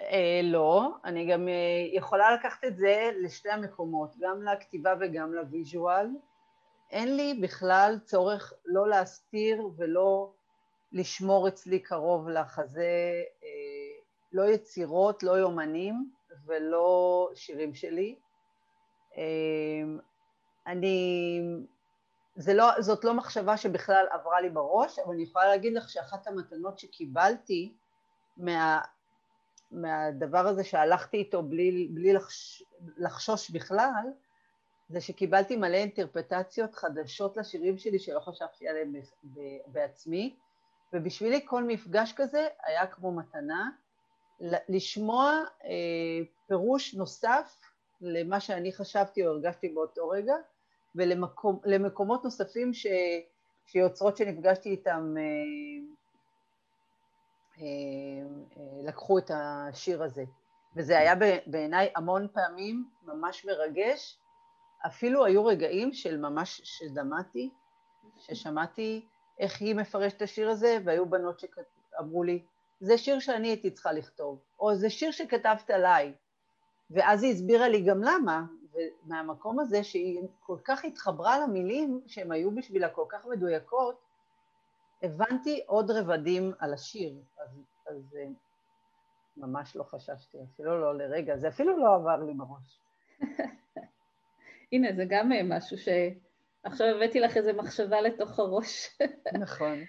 [0.00, 1.48] אה, לא, אני גם
[1.92, 6.06] יכולה לקחת את זה לשתי המקומות, גם לכתיבה וגם לוויז'ואל.
[6.92, 10.32] אין לי בכלל צורך לא להסתיר ולא
[10.92, 13.22] לשמור אצלי קרוב לחזה
[14.32, 16.10] לא יצירות, לא יומנים
[16.46, 18.16] ולא שירים שלי.
[19.16, 19.98] אמ,
[20.66, 21.40] אני,
[22.54, 26.78] לא, זאת לא מחשבה שבכלל עברה לי בראש, אבל אני יכולה להגיד לך שאחת המתנות
[26.78, 27.72] שקיבלתי
[28.36, 28.80] מה,
[29.70, 32.62] מהדבר הזה שהלכתי איתו בלי, בלי לחש,
[32.96, 34.12] לחשוש בכלל,
[34.92, 38.92] זה שקיבלתי מלא אינטרפטציות חדשות לשירים שלי שלא חשבתי עליהם
[39.66, 40.36] בעצמי,
[40.92, 43.70] ובשבילי כל מפגש כזה היה כמו מתנה,
[44.68, 45.70] לשמוע אה,
[46.46, 47.56] פירוש נוסף
[48.00, 50.34] למה שאני חשבתי או הרגשתי באותו רגע,
[50.94, 52.86] ולמקומות נוספים ש,
[53.66, 55.22] שיוצרות שנפגשתי איתם אה,
[57.58, 57.64] אה,
[58.56, 60.24] אה, לקחו את השיר הזה.
[60.76, 61.14] וזה היה
[61.46, 64.18] בעיניי המון פעמים ממש מרגש,
[64.86, 67.50] אפילו היו רגעים של ממש שדמעתי,
[68.18, 69.06] ששמעתי
[69.38, 72.42] איך היא מפרשת את השיר הזה, והיו בנות שאמרו לי,
[72.80, 76.14] זה שיר שאני הייתי צריכה לכתוב, או זה שיר שכתבת עליי.
[76.90, 82.54] ואז היא הסבירה לי גם למה, ומהמקום הזה שהיא כל כך התחברה למילים שהן היו
[82.54, 84.00] בשבילה כל כך מדויקות,
[85.02, 87.48] הבנתי עוד רבדים על השיר, אז,
[87.86, 88.26] אז אה,
[89.36, 92.80] ממש לא חששתי, אפילו לא לרגע, זה אפילו לא עבר לי בראש.
[94.72, 98.98] הנה, זה גם אה, משהו שעכשיו הבאתי לך איזה מחשבה לתוך הראש.
[99.40, 99.78] נכון.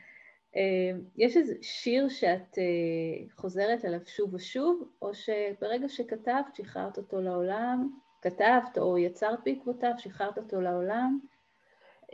[0.56, 7.22] אמ, יש איזה שיר שאת אה, חוזרת אליו שוב ושוב, או שברגע שכתבת, שחררת אותו
[7.22, 7.90] לעולם,
[8.22, 11.20] כתבת או יצרת בעקבותיו, שחררת אותו לעולם?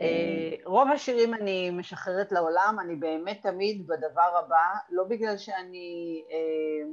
[0.00, 6.88] אה, רוב השירים אני משחררת לעולם, אני באמת תמיד בדבר הבא, לא בגלל שאני אה,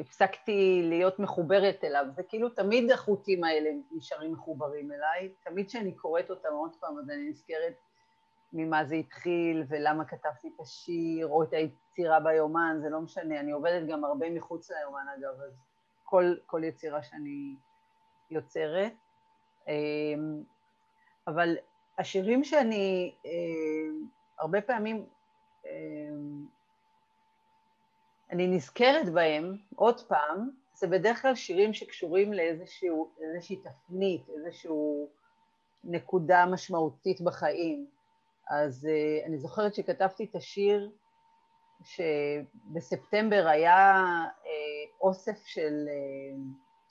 [0.00, 6.30] הפסקתי להיות מחוברת אליו, זה כאילו תמיד החוטים האלה נשארים מחוברים אליי, תמיד כשאני קוראת
[6.30, 7.74] אותם עוד פעם אז אני נזכרת
[8.52, 13.52] ממה זה התחיל ולמה כתבתי את השיר או את היצירה ביומן, זה לא משנה, אני
[13.52, 15.52] עובדת גם הרבה מחוץ ליומן אגב, אז
[16.04, 17.56] כל, כל יצירה שאני
[18.30, 18.92] יוצרת.
[19.68, 20.42] אמ,
[21.26, 21.56] אבל
[21.98, 24.06] השירים שאני אמ,
[24.38, 25.06] הרבה פעמים
[25.66, 26.46] אמ,
[28.32, 34.70] אני נזכרת בהם עוד פעם, זה בדרך כלל שירים שקשורים לאיזושהי תפנית, איזושהי
[35.84, 37.86] נקודה משמעותית בחיים.
[38.50, 40.90] אז uh, אני זוכרת שכתבתי את השיר
[41.82, 44.04] שבספטמבר היה
[44.42, 44.46] uh,
[45.00, 45.90] אוסף של uh,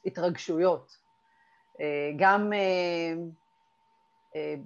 [0.06, 1.02] התרגשויות.
[2.18, 2.52] גם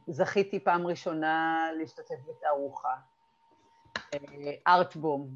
[0.07, 2.95] זכיתי פעם ראשונה להשתתף בתערוכה,
[4.67, 5.29] ארטבום,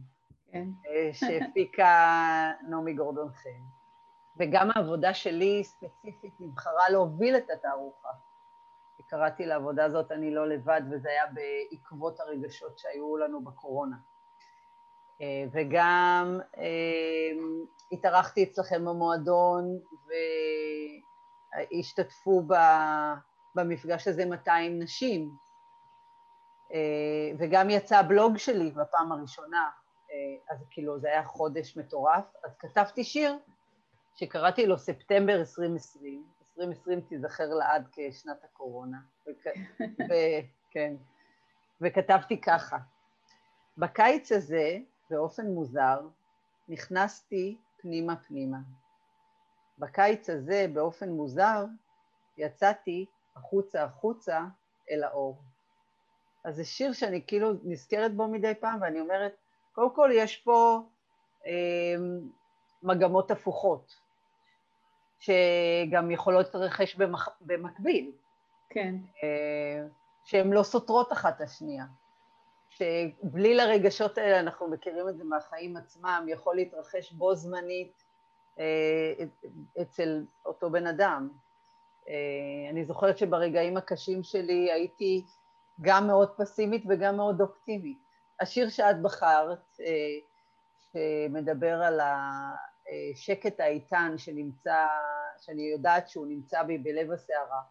[0.52, 0.68] כן.
[0.84, 3.64] uh, שהפיקה נעמי גורדון חן,
[4.38, 8.10] וגם העבודה שלי ספציפית נבחרה להוביל את התערוכה.
[9.10, 13.96] קראתי לעבודה הזאת אני לא לבד, וזה היה בעקבות הרגשות שהיו לנו בקורונה.
[15.22, 17.32] אה, וגם אה,
[17.92, 19.80] התארחתי אצלכם במועדון
[21.80, 22.44] השתתפו
[23.56, 25.30] במפגש הזה 200 נשים,
[27.40, 29.70] וגם יצא הבלוג שלי בפעם הראשונה,
[30.50, 33.38] אז כאילו זה היה חודש מטורף, אז כתבתי שיר
[34.15, 36.24] שקראתי לו ספטמבר 2020,
[36.58, 39.48] 2020 תיזכר לעד כשנת הקורונה, וכ...
[40.10, 40.13] ו...
[40.72, 40.95] כן,
[41.82, 42.78] וכתבתי ככה,
[43.78, 44.78] בקיץ הזה,
[45.10, 46.08] באופן מוזר,
[46.67, 48.58] נכנסתי פנימה פנימה.
[49.78, 51.65] בקיץ הזה, באופן מוזר,
[52.38, 54.45] יצאתי החוצה החוצה
[54.91, 55.38] אל האור.
[56.43, 59.36] אז זה שיר שאני כאילו נזכרת בו מדי פעם, ואני אומרת,
[59.71, 60.82] קודם כל יש פה
[61.45, 61.95] אה,
[62.84, 63.95] מגמות הפוכות,
[65.19, 67.29] שגם יכולות להתרחש במח...
[67.41, 68.12] במקביל.
[68.69, 68.95] כן.
[69.23, 69.88] אה,
[70.23, 71.86] שהן לא סותרות אחת את השנייה.
[72.69, 78.03] שבלי לרגשות האלה, אנחנו מכירים את זה מהחיים עצמם, יכול להתרחש בו זמנית
[78.60, 79.25] אה,
[79.82, 81.29] אצל אותו בן אדם.
[82.10, 82.13] אה,
[82.69, 85.25] אני זוכרת שברגעים הקשים שלי הייתי
[85.82, 88.09] גם מאוד פסימית וגם מאוד אופטימית.
[88.41, 89.86] השיר שאת בחרת, אה,
[90.91, 94.86] שמדבר על השקט האיתן שנמצא,
[95.41, 97.62] שאני יודעת שהוא נמצא בי בלב הסערה,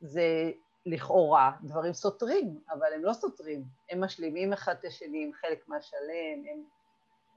[0.00, 0.50] זה
[0.86, 6.44] לכאורה דברים סותרים, אבל הם לא סותרים, הם משלימים אחד את השני, הם חלק מהשלם,
[6.50, 6.64] הם,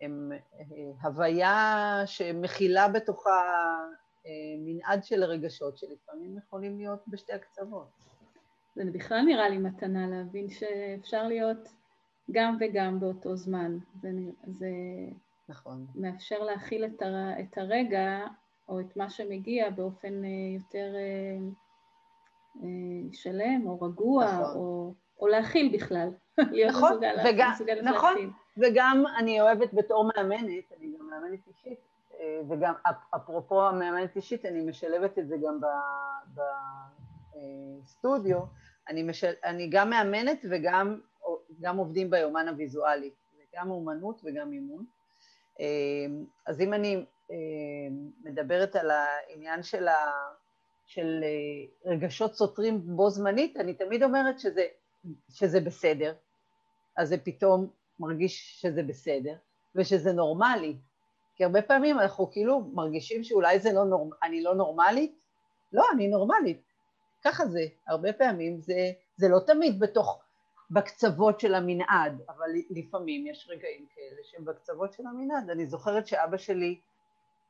[0.01, 0.65] הם אה,
[1.01, 3.43] הוויה שמכילה בתוכה
[4.25, 7.87] אה, מנעד של רגשות שלפעמים יכולים להיות בשתי הקצוות.
[8.75, 11.69] זה בכלל נראה לי מתנה להבין שאפשר להיות
[12.31, 13.77] גם וגם באותו זמן.
[14.01, 14.09] זה,
[14.47, 14.69] זה
[15.49, 15.85] נכון.
[15.95, 18.25] מאפשר להכיל את, הר, את הרגע
[18.69, 20.95] או את מה שמגיע באופן אה, יותר
[23.11, 24.55] שלם או רגוע, נכון.
[24.55, 26.09] או, או להכיל בכלל.
[26.69, 27.51] נכון, וגם,
[27.83, 28.29] נכון, להכיל.
[28.57, 31.79] וגם אני אוהבת בתור מאמנת, אני גם מאמנת אישית,
[32.19, 32.73] אה, וגם
[33.15, 35.59] אפרופו המאמנת אישית, אני משלבת את זה גם
[37.83, 38.39] בסטודיו,
[38.89, 40.99] אני, משל, אני גם מאמנת וגם
[41.61, 44.85] גם עובדים ביומן הוויזואלי, זה גם אומנות וגם אימון.
[45.59, 45.65] אה,
[46.45, 47.35] אז אם אני אה,
[48.23, 49.95] מדברת על העניין של ה...
[50.85, 54.65] של אה, רגשות סותרים בו זמנית, אני תמיד אומרת שזה,
[55.29, 56.13] שזה בסדר,
[56.97, 59.35] אז זה פתאום מרגיש שזה בסדר,
[59.75, 60.77] ושזה נורמלי.
[61.35, 64.09] כי הרבה פעמים אנחנו כאילו מרגישים שאולי זה לא נורמ...
[64.23, 65.19] אני לא נורמלית,
[65.73, 66.61] לא, אני נורמלית.
[67.23, 67.65] ככה זה.
[67.87, 70.23] הרבה פעמים זה, זה לא תמיד בתוך,
[70.71, 75.49] בקצוות של המנעד, אבל לפעמים יש רגעים כאלה שהם בקצוות של המנעד.
[75.49, 76.79] אני זוכרת שאבא שלי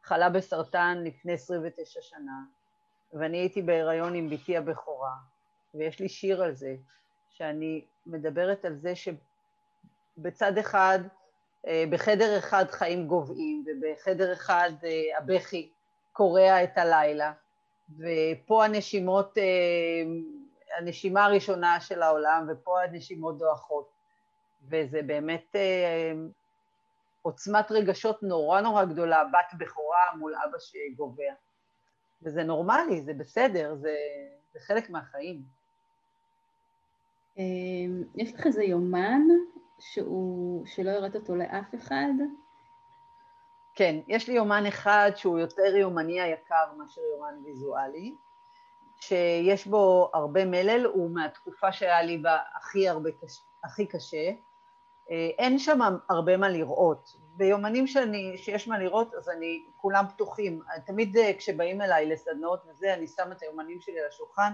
[0.03, 2.43] חלה בסרטן לפני 29 שנה,
[3.13, 5.13] ואני הייתי בהיריון עם בתי הבכורה,
[5.73, 6.75] ויש לי שיר על זה,
[7.29, 10.99] שאני מדברת על זה שבצד אחד,
[11.67, 15.69] אה, בחדר אחד חיים גוועים, ובחדר אחד אה, הבכי
[16.13, 17.33] קורע את הלילה,
[17.99, 19.43] ופה הנשימות, אה,
[20.77, 23.89] הנשימה הראשונה של העולם, ופה הנשימות דועכות.
[24.69, 25.55] וזה באמת
[27.21, 31.33] עוצמת רגשות נורא נורא גדולה, בת בכורה מול אבא שגובע.
[32.21, 33.95] וזה נורמלי, זה בסדר, זה,
[34.53, 35.43] זה חלק מהחיים.
[37.37, 39.21] אמ, יש לך איזה יומן
[39.79, 42.13] שהוא, שלא הראת אותו לאף אחד?
[43.75, 48.13] כן, יש לי יומן אחד שהוא יותר יומני היקר מאשר יומן ויזואלי,
[48.99, 53.09] שיש בו הרבה מלל, הוא מהתקופה שהיה לי בה הכי, הרבה,
[53.63, 54.31] הכי קשה.
[55.11, 55.79] אה, אין שם
[56.09, 60.61] הרבה מה לראות, ביומנים שאני, שיש מה לראות, אז אני, כולם פתוחים.
[60.85, 64.53] תמיד אה, כשבאים אליי לסדנות וזה, אני שמה את היומנים שלי על השולחן,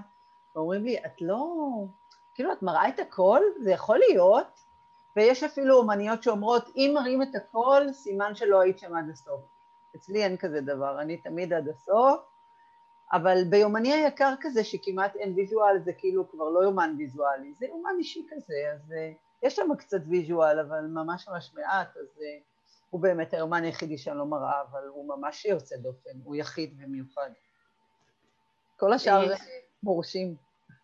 [0.56, 1.46] ואומרים לי, את לא...
[2.36, 3.42] כאילו, את מראה את הכל?
[3.60, 4.64] זה יכול להיות?
[5.16, 9.42] ויש אפילו אומניות שאומרות, אם מראים את הכל, סימן שלא היית שם עד הסוף.
[9.96, 12.20] אצלי אין כזה דבר, אני תמיד עד הסוף,
[13.14, 17.92] אבל ביומני היקר כזה, שכמעט אין ויזואל, זה כאילו כבר לא יומן ויזואלי, זה יומן
[17.98, 19.12] אישי כזה, אז אה,
[19.44, 22.38] יש שם קצת ויזואל, אבל ממש ממש מעט, אז אה,
[22.90, 27.30] הוא באמת היומן היחידי שאני לא מראה, אבל הוא ממש יוצא דופן, הוא יחיד ומיוחד.
[28.80, 29.34] כל השאר
[29.84, 30.36] מורשים.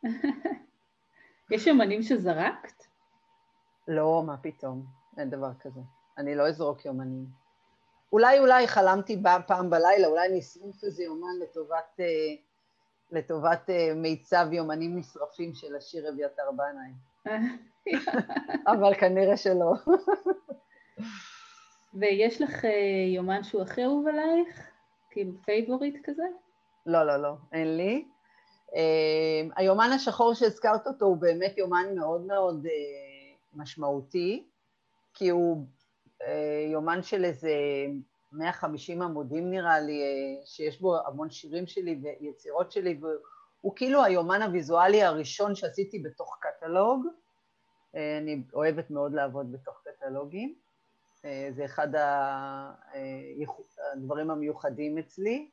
[1.52, 2.84] יש יומנים שזרקת?
[3.88, 4.86] לא, מה פתאום,
[5.18, 5.80] אין דבר כזה.
[6.18, 7.39] אני לא אזרוק יומנים.
[8.14, 12.06] אולי אולי חלמתי פעם בלילה, אולי אני אשרוף איזה יומן לטובת, אה,
[13.12, 16.92] לטובת אה, מיצב יומנים נשרפים של השיר אביתר בנאי.
[18.72, 19.74] אבל כנראה שלא.
[21.94, 24.70] ויש לך אה, יומן שהוא הכי אהוב עלייך?
[25.12, 26.24] כאילו favorite כזה?
[26.86, 28.06] לא, לא, לא, אין לי.
[28.70, 32.70] Uh, היומן השחור שהזכרת אותו הוא באמת יומן מאוד מאוד uh,
[33.54, 34.48] משמעותי,
[35.14, 35.66] כי הוא
[36.72, 37.52] יומן של איזה
[38.32, 40.02] 150 עמודים נראה לי,
[40.46, 47.06] שיש בו המון שירים שלי ויצירות שלי, והוא כאילו היומן הוויזואלי הראשון שעשיתי בתוך קטלוג.
[47.94, 50.56] אני אוהבת מאוד לעבוד בתוך קטלוגים.
[51.50, 51.88] זה אחד
[53.94, 55.50] הדברים המיוחדים אצלי.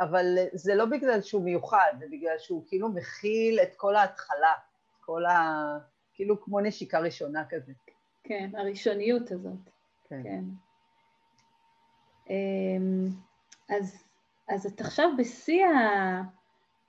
[0.00, 4.52] אבל זה לא בגלל שהוא מיוחד, זה בגלל שהוא כאילו מכיל את כל ההתחלה,
[5.00, 5.78] כל ה...
[6.14, 7.72] כאילו כמו נשיקה ראשונה כזה.
[8.24, 9.70] כן, הראשוניות הזאת.
[10.08, 10.22] כן.
[10.22, 10.44] כן.
[12.30, 13.06] אמ,
[13.68, 14.04] אז,
[14.48, 16.22] אז את עכשיו בשיא, ה,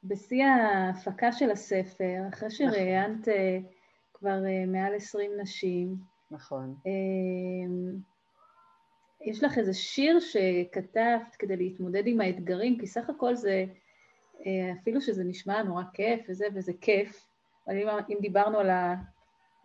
[0.04, 2.50] בשיא ההפקה של הספר, אחרי נכון.
[2.50, 3.72] שראיינת נכון.
[4.14, 5.96] כבר אה, מעל 20 נשים.
[6.32, 6.76] נכון.
[6.86, 7.98] אמ,
[9.22, 13.66] יש לך איזה שיר שכתבת כדי להתמודד עם האתגרים, כי סך הכל זה,
[14.82, 17.28] אפילו שזה נשמע נורא כיף וזה, וזה כיף,
[17.68, 18.96] אבל אם, אם דיברנו על ה...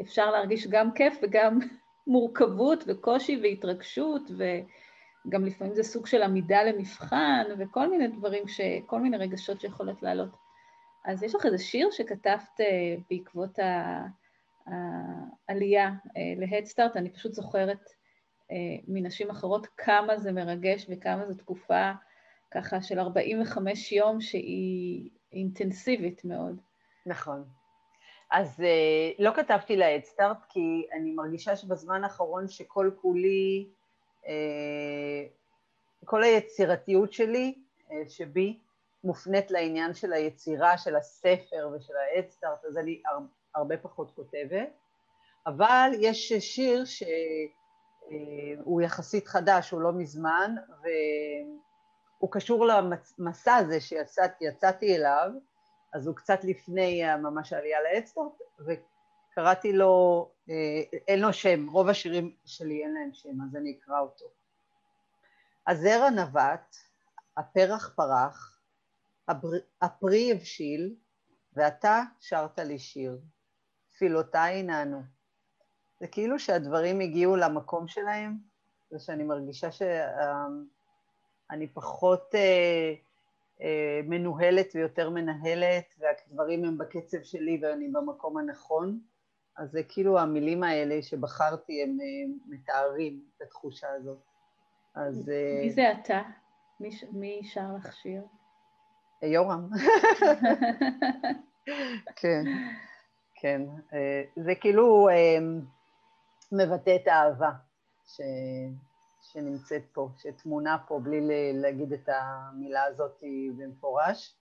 [0.01, 1.59] אפשר להרגיש גם כיף וגם
[2.07, 8.61] מורכבות וקושי והתרגשות, וגם לפעמים זה סוג של עמידה למבחן, וכל מיני דברים, ש...
[8.87, 10.37] כל מיני רגשות שיכולות לעלות.
[11.05, 13.59] אז יש לך איזה שיר שכתבת אה, בעקבות
[14.67, 17.91] העלייה אה, להדסטארט, אני פשוט זוכרת
[18.51, 18.57] אה,
[18.89, 21.93] מנשים אחרות כמה זה מרגש וכמה זו תקופה
[22.51, 26.61] ככה של 45 יום שהיא אינטנסיבית מאוד.
[27.07, 27.45] נכון.
[28.31, 28.62] אז uh,
[29.19, 33.69] לא כתבתי להדסטארט כי אני מרגישה שבזמן האחרון שכל כולי,
[34.25, 34.27] uh,
[36.05, 37.55] כל היצירתיות שלי,
[37.88, 38.59] uh, שבי,
[39.05, 43.03] מופנית לעניין של היצירה, של הספר ושל ההדסטארט, אז אני
[43.55, 44.69] הרבה פחות כותבת,
[45.47, 50.55] אבל יש שיר שהוא יחסית חדש, הוא לא מזמן,
[52.19, 55.31] והוא קשור למסע הזה שיצאתי אליו,
[55.92, 62.37] אז הוא קצת לפני ממש העלייה לאדסטארט, וקראתי לו, אה, אין לו שם, רוב השירים
[62.44, 64.24] שלי אין להם שם, אז אני אקרא אותו.
[65.66, 66.77] הזרע נבט,
[67.37, 68.61] הפרח פרח,
[69.83, 70.94] הפרי הבשיל,
[71.53, 73.18] ואתה שרת לי שיר,
[73.90, 75.03] תפילותיי נענו.
[76.01, 78.38] זה כאילו שהדברים הגיעו למקום שלהם,
[78.92, 82.35] ושאני מרגישה שאני פחות...
[82.35, 83.08] אה, אה,
[84.05, 89.01] מנוהלת ויותר מנהלת, והדברים הם בקצב שלי ואני במקום הנכון.
[89.57, 94.18] אז זה כאילו המילים האלה שבחרתי, הם אה, מתארים את התחושה הזאת.
[94.94, 95.31] אז...
[95.31, 96.23] אה, מי זה אתה?
[96.81, 98.23] מי, מי שר לך שיר?
[99.23, 99.68] יורם.
[102.21, 102.44] כן,
[103.35, 103.62] כן.
[104.37, 105.09] זה כאילו
[106.53, 107.51] מבטא את האהבה.
[108.07, 108.21] ש...
[109.33, 111.21] שנמצאת פה, שטמונה פה בלי
[111.55, 113.23] להגיד את המילה הזאת
[113.57, 114.35] במפורש.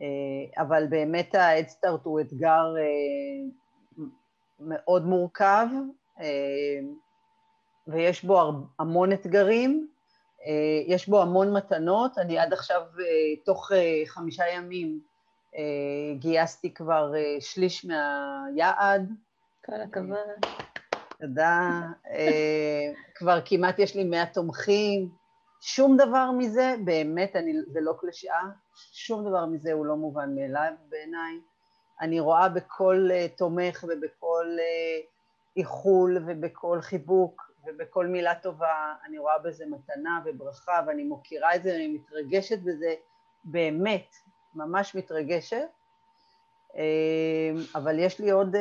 [0.00, 4.04] אה, אבל באמת האדסטארט הוא אתגר אה,
[4.60, 5.66] מאוד מורכב,
[6.20, 6.80] אה,
[7.86, 9.88] ויש בו המון אתגרים,
[10.86, 12.18] יש בו המון מתנות.
[12.18, 12.82] אני עד עכשיו,
[13.44, 13.70] תוך
[14.06, 15.00] חמישה ימים,
[16.18, 19.12] גייסתי כבר שליש מהיעד.
[19.64, 20.63] כל הכבוד.
[21.26, 21.80] תודה.
[22.10, 25.08] אה, כבר כמעט יש לי מאה תומכים.
[25.60, 28.42] שום דבר מזה, באמת, אני, זה לא קלישאה,
[28.92, 31.40] שום דבר מזה הוא לא מובן מאליו בעיניי.
[32.00, 35.06] אני רואה בכל uh, תומך ובכל uh,
[35.56, 41.74] איחול ובכל חיבוק ובכל מילה טובה, אני רואה בזה מתנה וברכה ואני מוקירה את זה,
[41.74, 42.94] אני מתרגשת בזה,
[43.44, 44.14] באמת,
[44.54, 45.66] ממש מתרגשת.
[47.74, 48.56] אבל יש לי עוד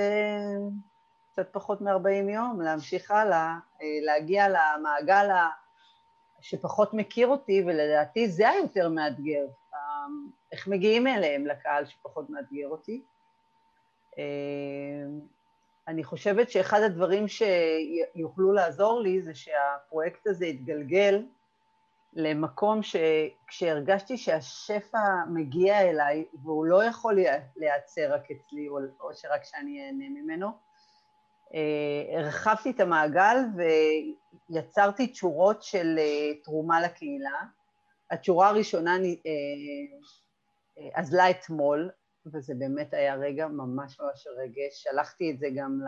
[1.34, 5.30] קצת פחות מ-40 יום, להמשיך הלאה, אה, להגיע למעגל
[6.42, 9.80] שפחות מכיר אותי, ולדעתי זה היותר מאתגר, אה,
[10.52, 13.02] איך מגיעים אליהם, לקהל שפחות מאתגר אותי.
[14.18, 14.24] אה,
[15.88, 21.26] אני חושבת שאחד הדברים שיוכלו לעזור לי זה שהפרויקט הזה יתגלגל
[22.14, 27.20] למקום שכשהרגשתי שהשפע מגיע אליי והוא לא יכול
[27.56, 28.68] להיעצר רק אצלי
[29.00, 30.73] או שרק שאני אהנה ממנו,
[32.18, 33.38] הרחבתי את המעגל
[34.50, 37.42] ויצרתי תשורות של אה, תרומה לקהילה.
[38.12, 41.92] התשורה הראשונה אה, אזלה אתמול,
[42.34, 44.84] וזה באמת היה רגע ממש ממש רגש.
[44.84, 45.80] שלחתי את זה גם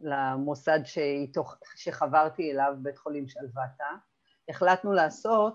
[0.00, 0.80] למוסד
[1.76, 3.90] שחברתי אליו, בית חולים שלוותה.
[4.48, 5.54] החלטנו לעשות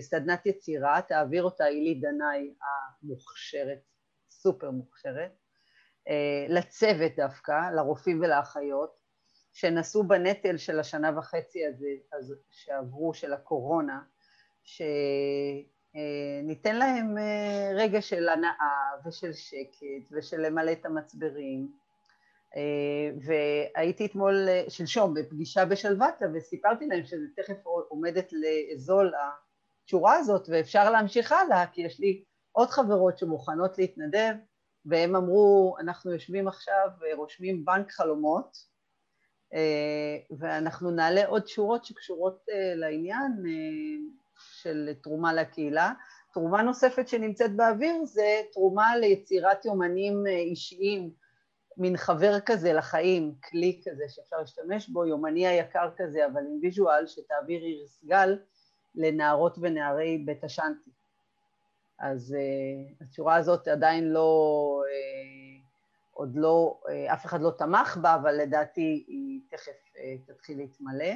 [0.00, 2.54] סדנת יצירה, תעביר אותה אילי דנאי
[3.02, 3.78] המוכשרת,
[4.30, 5.43] סופר מוכשרת, אה,
[6.48, 8.96] לצוות דווקא, לרופאים ולאחיות,
[9.52, 14.00] שנשאו בנטל של השנה וחצי הזה, אז, שעברו, של הקורונה,
[14.62, 15.66] שניתן
[16.76, 21.84] להם אה, רגע של הנאה ושל שקט ושל למלא את המצברים.
[23.20, 29.12] והייתי אתמול, שלשום, בפגישה בשלוותה, וסיפרתי להם שזה תכף עומדת לאזול
[29.86, 34.34] השורה הזאת, ואפשר להמשיך הלאה, כי יש לי עוד חברות שמוכנות להתנדב,
[34.86, 38.74] והם אמרו, אנחנו יושבים עכשיו ורושמים בנק חלומות,
[39.54, 43.52] אה, ואנחנו נעלה עוד שורות שקשורות אה, לעניין אה,
[44.60, 45.92] של תרומה לקהילה.
[46.32, 51.10] תרומה נוספת שנמצאת באוויר זה תרומה ליצירת יומנים אישיים,
[51.76, 57.06] מין חבר כזה לחיים, כלי כזה שאפשר להשתמש בו, יומני היקר כזה, אבל עם ויז'ואל,
[57.06, 58.38] שתעביר איריס גל
[58.94, 60.90] לנערות ונערי בית השאנטי.
[61.98, 65.62] אז uh, השורה הזאת עדיין לא, uh,
[66.12, 71.14] עוד לא, uh, אף אחד לא תמך בה, אבל לדעתי היא תכף uh, תתחיל להתמלא.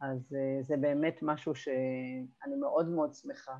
[0.00, 3.52] אז uh, זה באמת משהו שאני מאוד מאוד שמחה,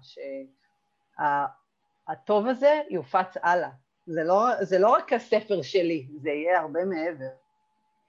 [2.09, 3.71] שהטוב הזה יופץ הלאה.
[4.07, 7.31] זה לא, זה לא רק הספר שלי, זה יהיה הרבה מעבר.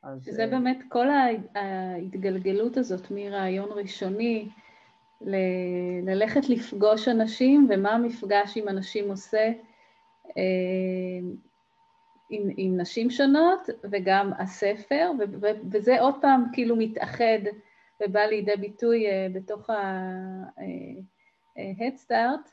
[0.03, 0.23] אז...
[0.23, 1.07] זה באמת כל
[1.55, 4.49] ההתגלגלות הזאת מרעיון ראשוני,
[5.22, 9.51] ל- ללכת לפגוש אנשים ומה המפגש עם אנשים עושה
[10.38, 10.43] אה,
[12.30, 17.39] עם, עם נשים שונות וגם הספר, ו- ו- וזה עוד פעם כאילו מתאחד
[18.01, 20.59] ובא לידי ביטוי אה, בתוך ה-Head
[22.11, 22.49] אה, Start,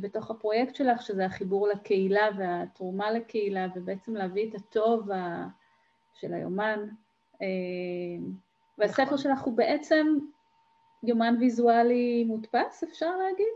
[0.00, 5.08] בתוך הפרויקט שלך, שזה החיבור לקהילה והתרומה לקהילה, ובעצם להביא את הטוב
[6.14, 6.78] של היומן.
[8.78, 9.18] והספר נכון.
[9.18, 10.06] שלך הוא בעצם
[11.02, 13.54] יומן ויזואלי מודפס, אפשר להגיד?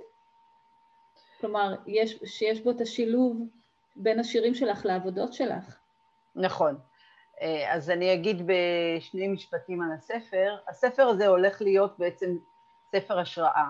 [1.41, 3.37] כלומר, יש, שיש בו את השילוב
[3.97, 5.79] בין השירים שלך לעבודות שלך.
[6.37, 6.79] נכון.
[7.41, 10.57] אה, אז אני אגיד בשני משפטים על הספר.
[10.69, 12.37] הספר הזה הולך להיות בעצם
[12.93, 13.69] ספר השראה.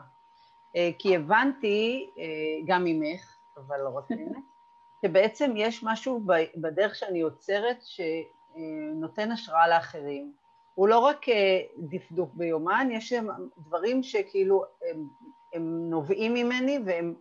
[0.77, 2.25] אה, כי הבנתי, אה,
[2.67, 4.39] גם ממך, אבל לא רק ממך,
[5.03, 6.21] שבעצם יש משהו
[6.57, 10.33] בדרך שאני יוצרת שנותן השראה לאחרים.
[10.77, 13.27] הוא לא רק אה, דפדוף ביומן, יש שם
[13.59, 15.09] דברים שכאילו הם,
[15.53, 17.15] הם נובעים ממני והם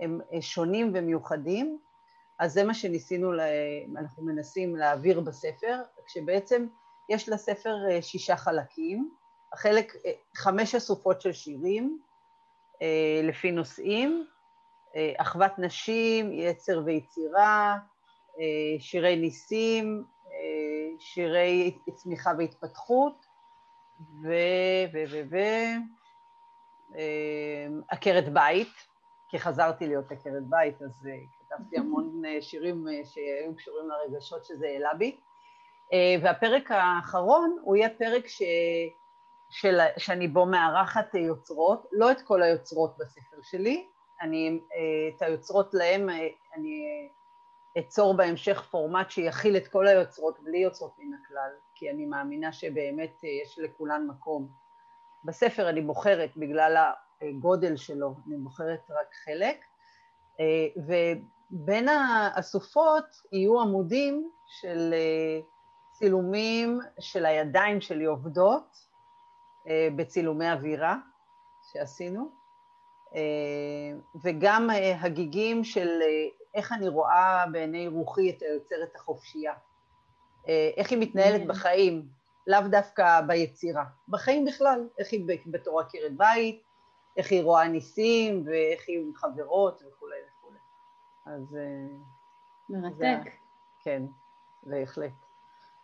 [0.00, 1.78] הם אה, שונים ומיוחדים,
[2.38, 3.44] אז זה מה שניסינו, לה,
[3.96, 5.76] אנחנו מנסים להעביר בספר,
[6.06, 6.66] כשבעצם
[7.08, 9.10] יש לספר אה, שישה חלקים,
[9.52, 9.92] החלק,
[10.34, 11.98] חמש אסופות של שירים
[13.22, 14.26] לפי נושאים,
[15.18, 17.78] אחוות נשים, יצר ויצירה,
[18.78, 20.04] שירי ניסים,
[20.98, 23.26] שירי צמיחה והתפתחות,
[24.00, 24.32] ו...
[24.92, 25.04] ו...
[25.10, 25.20] ו...
[25.30, 25.36] ו...
[26.94, 28.72] אמ, עקרת בית,
[29.28, 34.44] כי חזרתי להיות עקרת בית, אז אה, כתבתי המון אה, שירים אה, שהיו קשורים לרגשות
[34.44, 35.16] שזה העלה בי.
[36.22, 38.42] והפרק האחרון הוא יהיה פרק ש...
[39.50, 39.78] של...
[39.96, 43.86] שאני בו מארחת יוצרות, לא את כל היוצרות בספר שלי,
[44.20, 44.60] אני,
[45.16, 46.08] את היוצרות להם
[46.54, 47.08] אני
[47.78, 53.24] אצור בהמשך פורמט שיכיל את כל היוצרות בלי יוצרות מן הכלל, כי אני מאמינה שבאמת
[53.24, 54.48] אה, יש לכולן מקום.
[55.24, 59.64] בספר אני בוחרת, בגלל הגודל שלו, אני בוחרת רק חלק,
[60.40, 61.88] אה, ובין
[62.36, 65.40] הסופות יהיו עמודים של אה,
[65.92, 68.86] צילומים של הידיים שלי עובדות
[69.96, 70.96] בצילומי אווירה
[71.72, 72.30] שעשינו,
[74.24, 74.70] וגם
[75.00, 75.88] הגיגים של
[76.56, 79.52] איך אני רואה בעיני רוחי את היוצרת החופשייה,
[80.48, 81.48] אה, איך היא מתנהלת mm.
[81.48, 82.08] בחיים,
[82.46, 86.62] לאו דווקא ביצירה, בחיים בכלל, איך היא בתור עקרת בית,
[87.16, 90.58] איך היא רואה ניסים ואיך היא עם חברות וכולי וכולי.
[91.26, 91.56] אז...
[91.56, 91.96] אה,
[92.68, 92.98] מרתק.
[92.98, 93.30] זה,
[93.84, 94.02] כן,
[94.62, 95.12] בהחלט.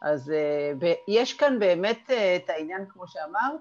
[0.02, 3.60] אז אה, יש כאן באמת את העניין, כמו שאמרת,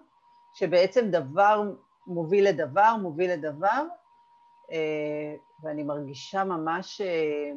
[0.53, 1.63] שבעצם דבר
[2.07, 3.83] מוביל לדבר, מוביל לדבר,
[5.63, 7.51] ואני מרגישה ממש אה,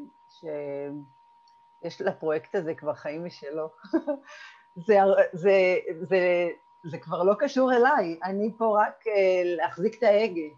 [1.83, 3.69] שיש לפרויקט הזה כבר חיים משלו.
[4.87, 4.99] זה,
[5.33, 5.77] זה,
[6.09, 6.49] זה,
[6.91, 10.49] זה כבר לא קשור אליי, אני פה רק אה, להחזיק את ההגה,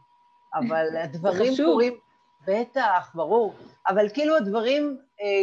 [0.55, 1.99] אבל הדברים קורים,
[2.47, 3.55] בטח, ברור,
[3.89, 5.43] אבל כאילו הדברים אה,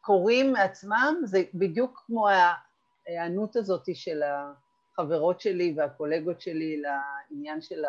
[0.00, 7.84] קורים מעצמם, זה בדיוק כמו ההיענות הזאת של החברות שלי והקולגות שלי לעניין של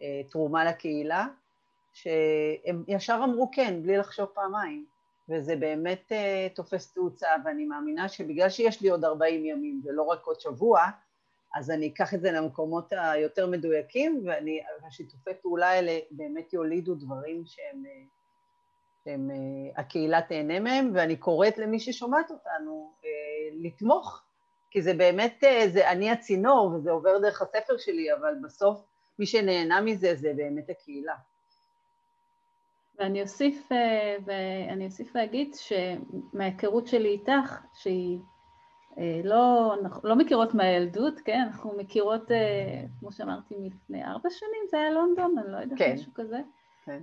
[0.00, 1.26] התרומה לקהילה.
[2.02, 4.84] שהם ישר אמרו כן, בלי לחשוב פעמיים,
[5.28, 10.24] וזה באמת uh, תופס תאוצה, ואני מאמינה שבגלל שיש לי עוד 40 ימים ולא רק
[10.24, 10.80] עוד שבוע,
[11.54, 14.24] אז אני אקח את זה למקומות היותר מדויקים,
[14.82, 18.04] והשיתופי פעולה האלה באמת יולידו דברים שהם, אה,
[19.04, 22.92] שהם uh, הקהילה תהנה מהם, ואני קוראת למי ששומעת אותנו
[23.52, 24.22] לתמוך,
[24.70, 28.86] כי זה באמת, זה אני הצינור וזה עובר דרך הספר שלי, אבל בסוף
[29.18, 31.14] מי שנהנה מזה זה באמת הקהילה.
[32.98, 38.18] ואני אוסיף, אה, ואני אוסיף להגיד שמההיכרות שלי איתך, שהיא
[39.24, 39.74] לא,
[40.04, 41.40] לא מכירות מהילדות, כן?
[41.46, 42.30] אנחנו מכירות,
[43.00, 45.94] כמו שאמרתי, מלפני ארבע שנים, זה היה לונדון, אני לא יודעת, כן.
[45.94, 46.40] משהו כזה.
[46.84, 47.02] כן.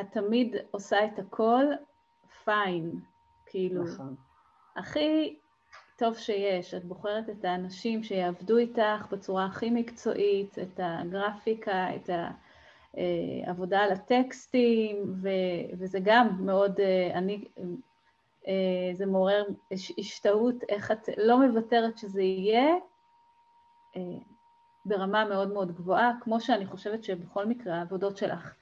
[0.00, 1.64] את תמיד עושה את הכל
[2.44, 3.00] פיין,
[3.46, 4.14] כאילו, נכון.
[4.76, 5.36] הכי
[5.98, 6.74] טוב שיש.
[6.74, 12.10] את בוחרת את האנשים שיעבדו איתך בצורה הכי מקצועית, את הגרפיקה, את
[13.46, 17.44] העבודה על הטקסטים, ו- וזה גם מאוד, אה, אני,
[18.48, 19.44] אה, זה מעורר
[19.98, 22.74] השתאות איך את לא מוותרת שזה יהיה
[23.96, 24.02] אה,
[24.84, 28.54] ברמה מאוד מאוד גבוהה, כמו שאני חושבת שבכל מקרה העבודות שלך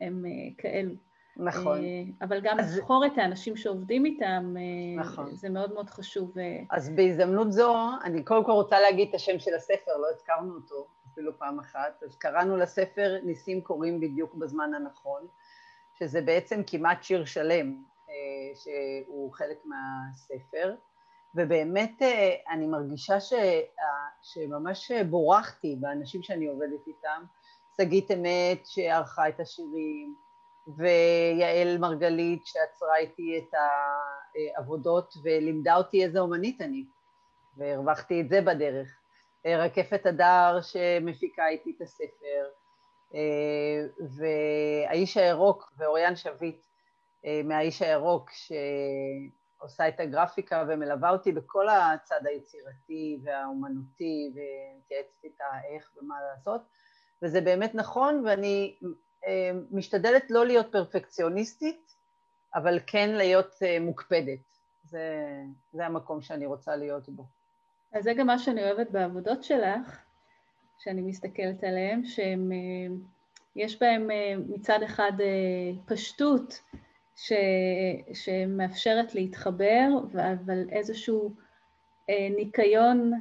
[0.00, 0.24] הם
[0.58, 0.94] כאלו.
[1.36, 1.84] נכון.
[1.84, 2.78] אה, אבל גם אז...
[2.78, 5.36] לבחור את האנשים שעובדים איתם, אה, נכון.
[5.36, 6.38] זה מאוד מאוד חשוב.
[6.38, 6.58] אה.
[6.70, 10.86] אז בהזדמנות זו, אני קודם כל רוצה להגיד את השם של הספר, לא הזכרנו אותו
[11.16, 15.26] אפילו פעם אחת, אז קראנו לספר ניסים קורים בדיוק בזמן הנכון,
[15.98, 17.82] שזה בעצם כמעט שיר שלם,
[18.54, 20.74] שהוא חלק מהספר,
[21.34, 22.02] ובאמת
[22.50, 23.32] אני מרגישה ש...
[24.22, 27.24] שממש בורחתי באנשים שאני עובדת איתם,
[27.76, 30.14] שגית אמת שערכה את השירים,
[30.76, 33.54] ויעל מרגלית שעצרה איתי את
[34.56, 36.84] העבודות ולימדה אותי איזה אומנית אני,
[37.56, 39.05] והרווחתי את זה בדרך.
[39.46, 42.46] רקפת הדר שמפיקה איתי את הספר,
[44.16, 46.66] והאיש הירוק ואוריאן שביט
[47.44, 56.14] מהאיש הירוק שעושה את הגרפיקה ומלווה אותי בכל הצד היצירתי והאומנותי ומתייעצת איתה איך ומה
[56.30, 56.60] לעשות,
[57.22, 58.76] וזה באמת נכון ואני
[59.26, 61.94] אה, משתדלת לא להיות פרפקציוניסטית,
[62.54, 64.38] אבל כן להיות אה, מוקפדת.
[64.84, 65.24] זה,
[65.72, 67.35] זה המקום שאני רוצה להיות בו.
[67.96, 70.00] אז זה גם מה שאני אוהבת בעבודות שלך,
[70.78, 74.08] שאני מסתכלת עליהן, שיש אה, בהן
[74.48, 75.12] מצד אחד
[75.86, 76.60] פשטות
[77.16, 77.32] ש,
[78.14, 81.34] שמאפשרת להתחבר, אבל איזשהו
[82.08, 83.12] ניקיון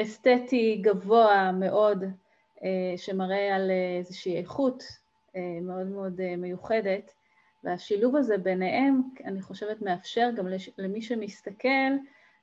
[0.00, 2.04] אסתטי גבוה מאוד
[2.64, 4.82] אה, שמראה על אה, איזושהי איכות
[5.36, 7.14] אה, מאוד מאוד מיוחדת,
[7.64, 10.46] והשילוב הזה ביניהם, אני חושבת, מאפשר גם
[10.78, 11.92] למי שמסתכל,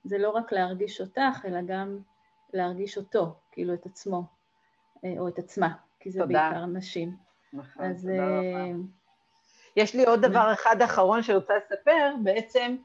[0.04, 2.00] זה לא רק להרגיש אותך, אלא גם
[2.54, 4.24] להרגיש אותו, כאילו את עצמו,
[5.04, 6.50] או את עצמה, כי זה תודה.
[6.50, 7.16] בעיקר נשים.
[7.54, 8.78] נכון, אז, תודה רבה.
[9.76, 12.76] יש לי עוד דבר אחד אחרון שאני רוצה לספר, בעצם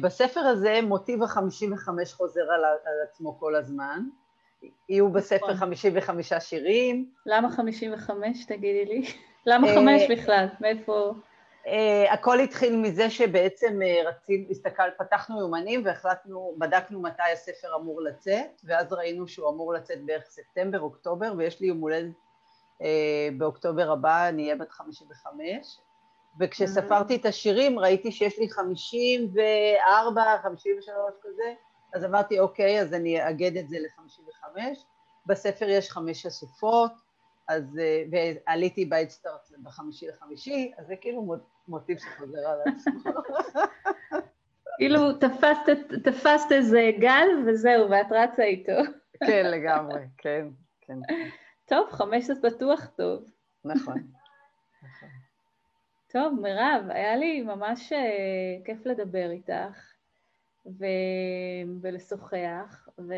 [0.00, 4.04] בספר הזה מוטיב ה-55 חוזר על, על עצמו כל הזמן.
[4.88, 6.40] יהיו בספר 55 נכון.
[6.40, 7.10] שירים.
[7.26, 9.02] למה 55, תגידי לי?
[9.46, 10.46] למה אה, חמש בכלל?
[10.60, 11.14] מאיפה...
[11.64, 18.02] Uh, הכל התחיל מזה שבעצם uh, רצינו, הסתכל, פתחנו יומנים והחלטנו, בדקנו מתי הספר אמור
[18.02, 22.12] לצאת, ואז ראינו שהוא אמור לצאת בערך ספטמבר, אוקטובר, ויש לי יום הולדת
[22.78, 22.84] uh,
[23.38, 25.78] באוקטובר הבא, אני אהיה בת 55,
[26.40, 31.54] וכשספרתי את השירים ראיתי שיש לי 54, 53 כזה,
[31.94, 34.46] אז אמרתי, אוקיי, אז אני אאגד את זה ל-55.
[35.26, 36.92] בספר יש חמש אסופות,
[37.48, 41.36] אז, אה, ועליתי באדסטארט בחמישי לחמישי, אז זה כאילו
[41.68, 43.12] מוטיב שחוזר על עצמו.
[44.78, 48.72] כאילו תפסת, תפסת איזה גל וזהו, ואת רצה איתו.
[49.26, 50.46] כן, לגמרי, כן,
[50.80, 50.98] כן.
[51.64, 53.30] טוב, חמש זה בטוח טוב.
[53.64, 54.02] נכון.
[56.12, 59.94] טוב, מירב, היה לי ממש אה, כיף לדבר איתך.
[60.66, 60.84] ו...
[61.80, 63.14] ולשוחח, ו...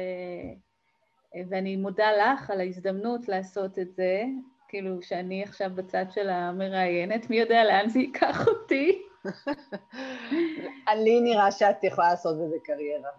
[1.48, 4.22] ואני מודה לך על ההזדמנות לעשות את זה,
[4.68, 9.02] כאילו שאני עכשיו בצד של המראיינת, מי יודע לאן זה ייקח אותי.
[11.04, 13.10] לי נראה שאת יכולה לעשות בזה קריירה.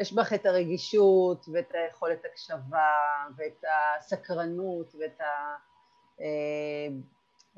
[0.00, 2.90] יש בך את, הרגישות ואת היכולת הקשבה
[3.36, 3.64] ואת
[3.98, 5.24] הסקרנות ואת ה...
[6.20, 6.88] אה,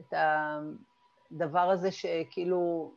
[0.01, 0.15] את
[1.33, 2.93] הדבר הזה שכאילו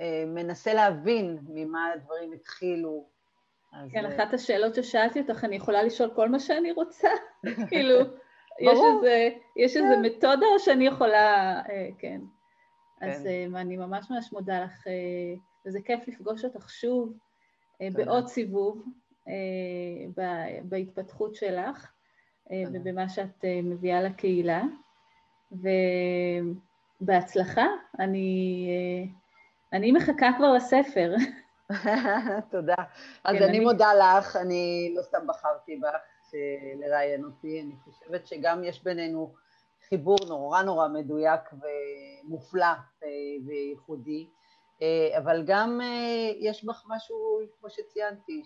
[0.00, 3.13] אה, מנסה להבין ממה הדברים התחילו.
[3.90, 7.08] כן, אה, אחת השאלות ששאלתי אותך, אני יכולה לשאול כל מה שאני רוצה?
[7.70, 7.98] כאילו,
[8.60, 10.02] יש איזה, יש איזה כן.
[10.02, 11.60] מתודה או שאני יכולה...
[11.68, 12.20] אה, כן.
[13.00, 13.56] אז כן.
[13.56, 14.86] אני ממש ממש מודה לך,
[15.66, 17.12] וזה כיף לפגוש אותך שוב
[17.92, 18.84] בעוד סיבוב
[20.64, 21.92] בהתפתחות שלך
[22.72, 24.62] ובמה שאת מביאה לקהילה.
[27.00, 27.66] ובהצלחה,
[27.98, 28.68] אני
[29.72, 31.14] אני מחכה כבר לספר.
[32.50, 32.74] תודה.
[33.24, 35.98] אז כן, אני מודה לך, אני לא סתם בחרתי בך
[36.80, 39.34] לראיין אותי, אני חושבת שגם יש בינינו
[39.88, 43.08] חיבור נורא נורא מדויק ומופלא אה,
[43.46, 44.28] וייחודי,
[44.82, 48.42] אה, אבל גם אה, יש בך משהו, כמו שציינתי,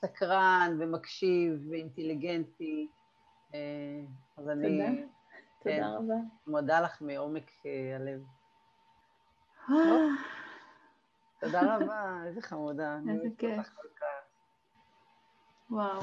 [0.00, 2.88] סקרן ומקשיב ואינטליגנטי,
[4.36, 4.68] אז אני...
[4.68, 4.90] תודה,
[5.62, 6.14] תודה כן, רבה.
[6.46, 7.50] מודה לך מעומק
[7.96, 8.22] הלב.
[11.44, 12.98] תודה רבה, איזה חמודה.
[13.10, 13.66] איזה כיף.
[15.70, 16.00] וואו.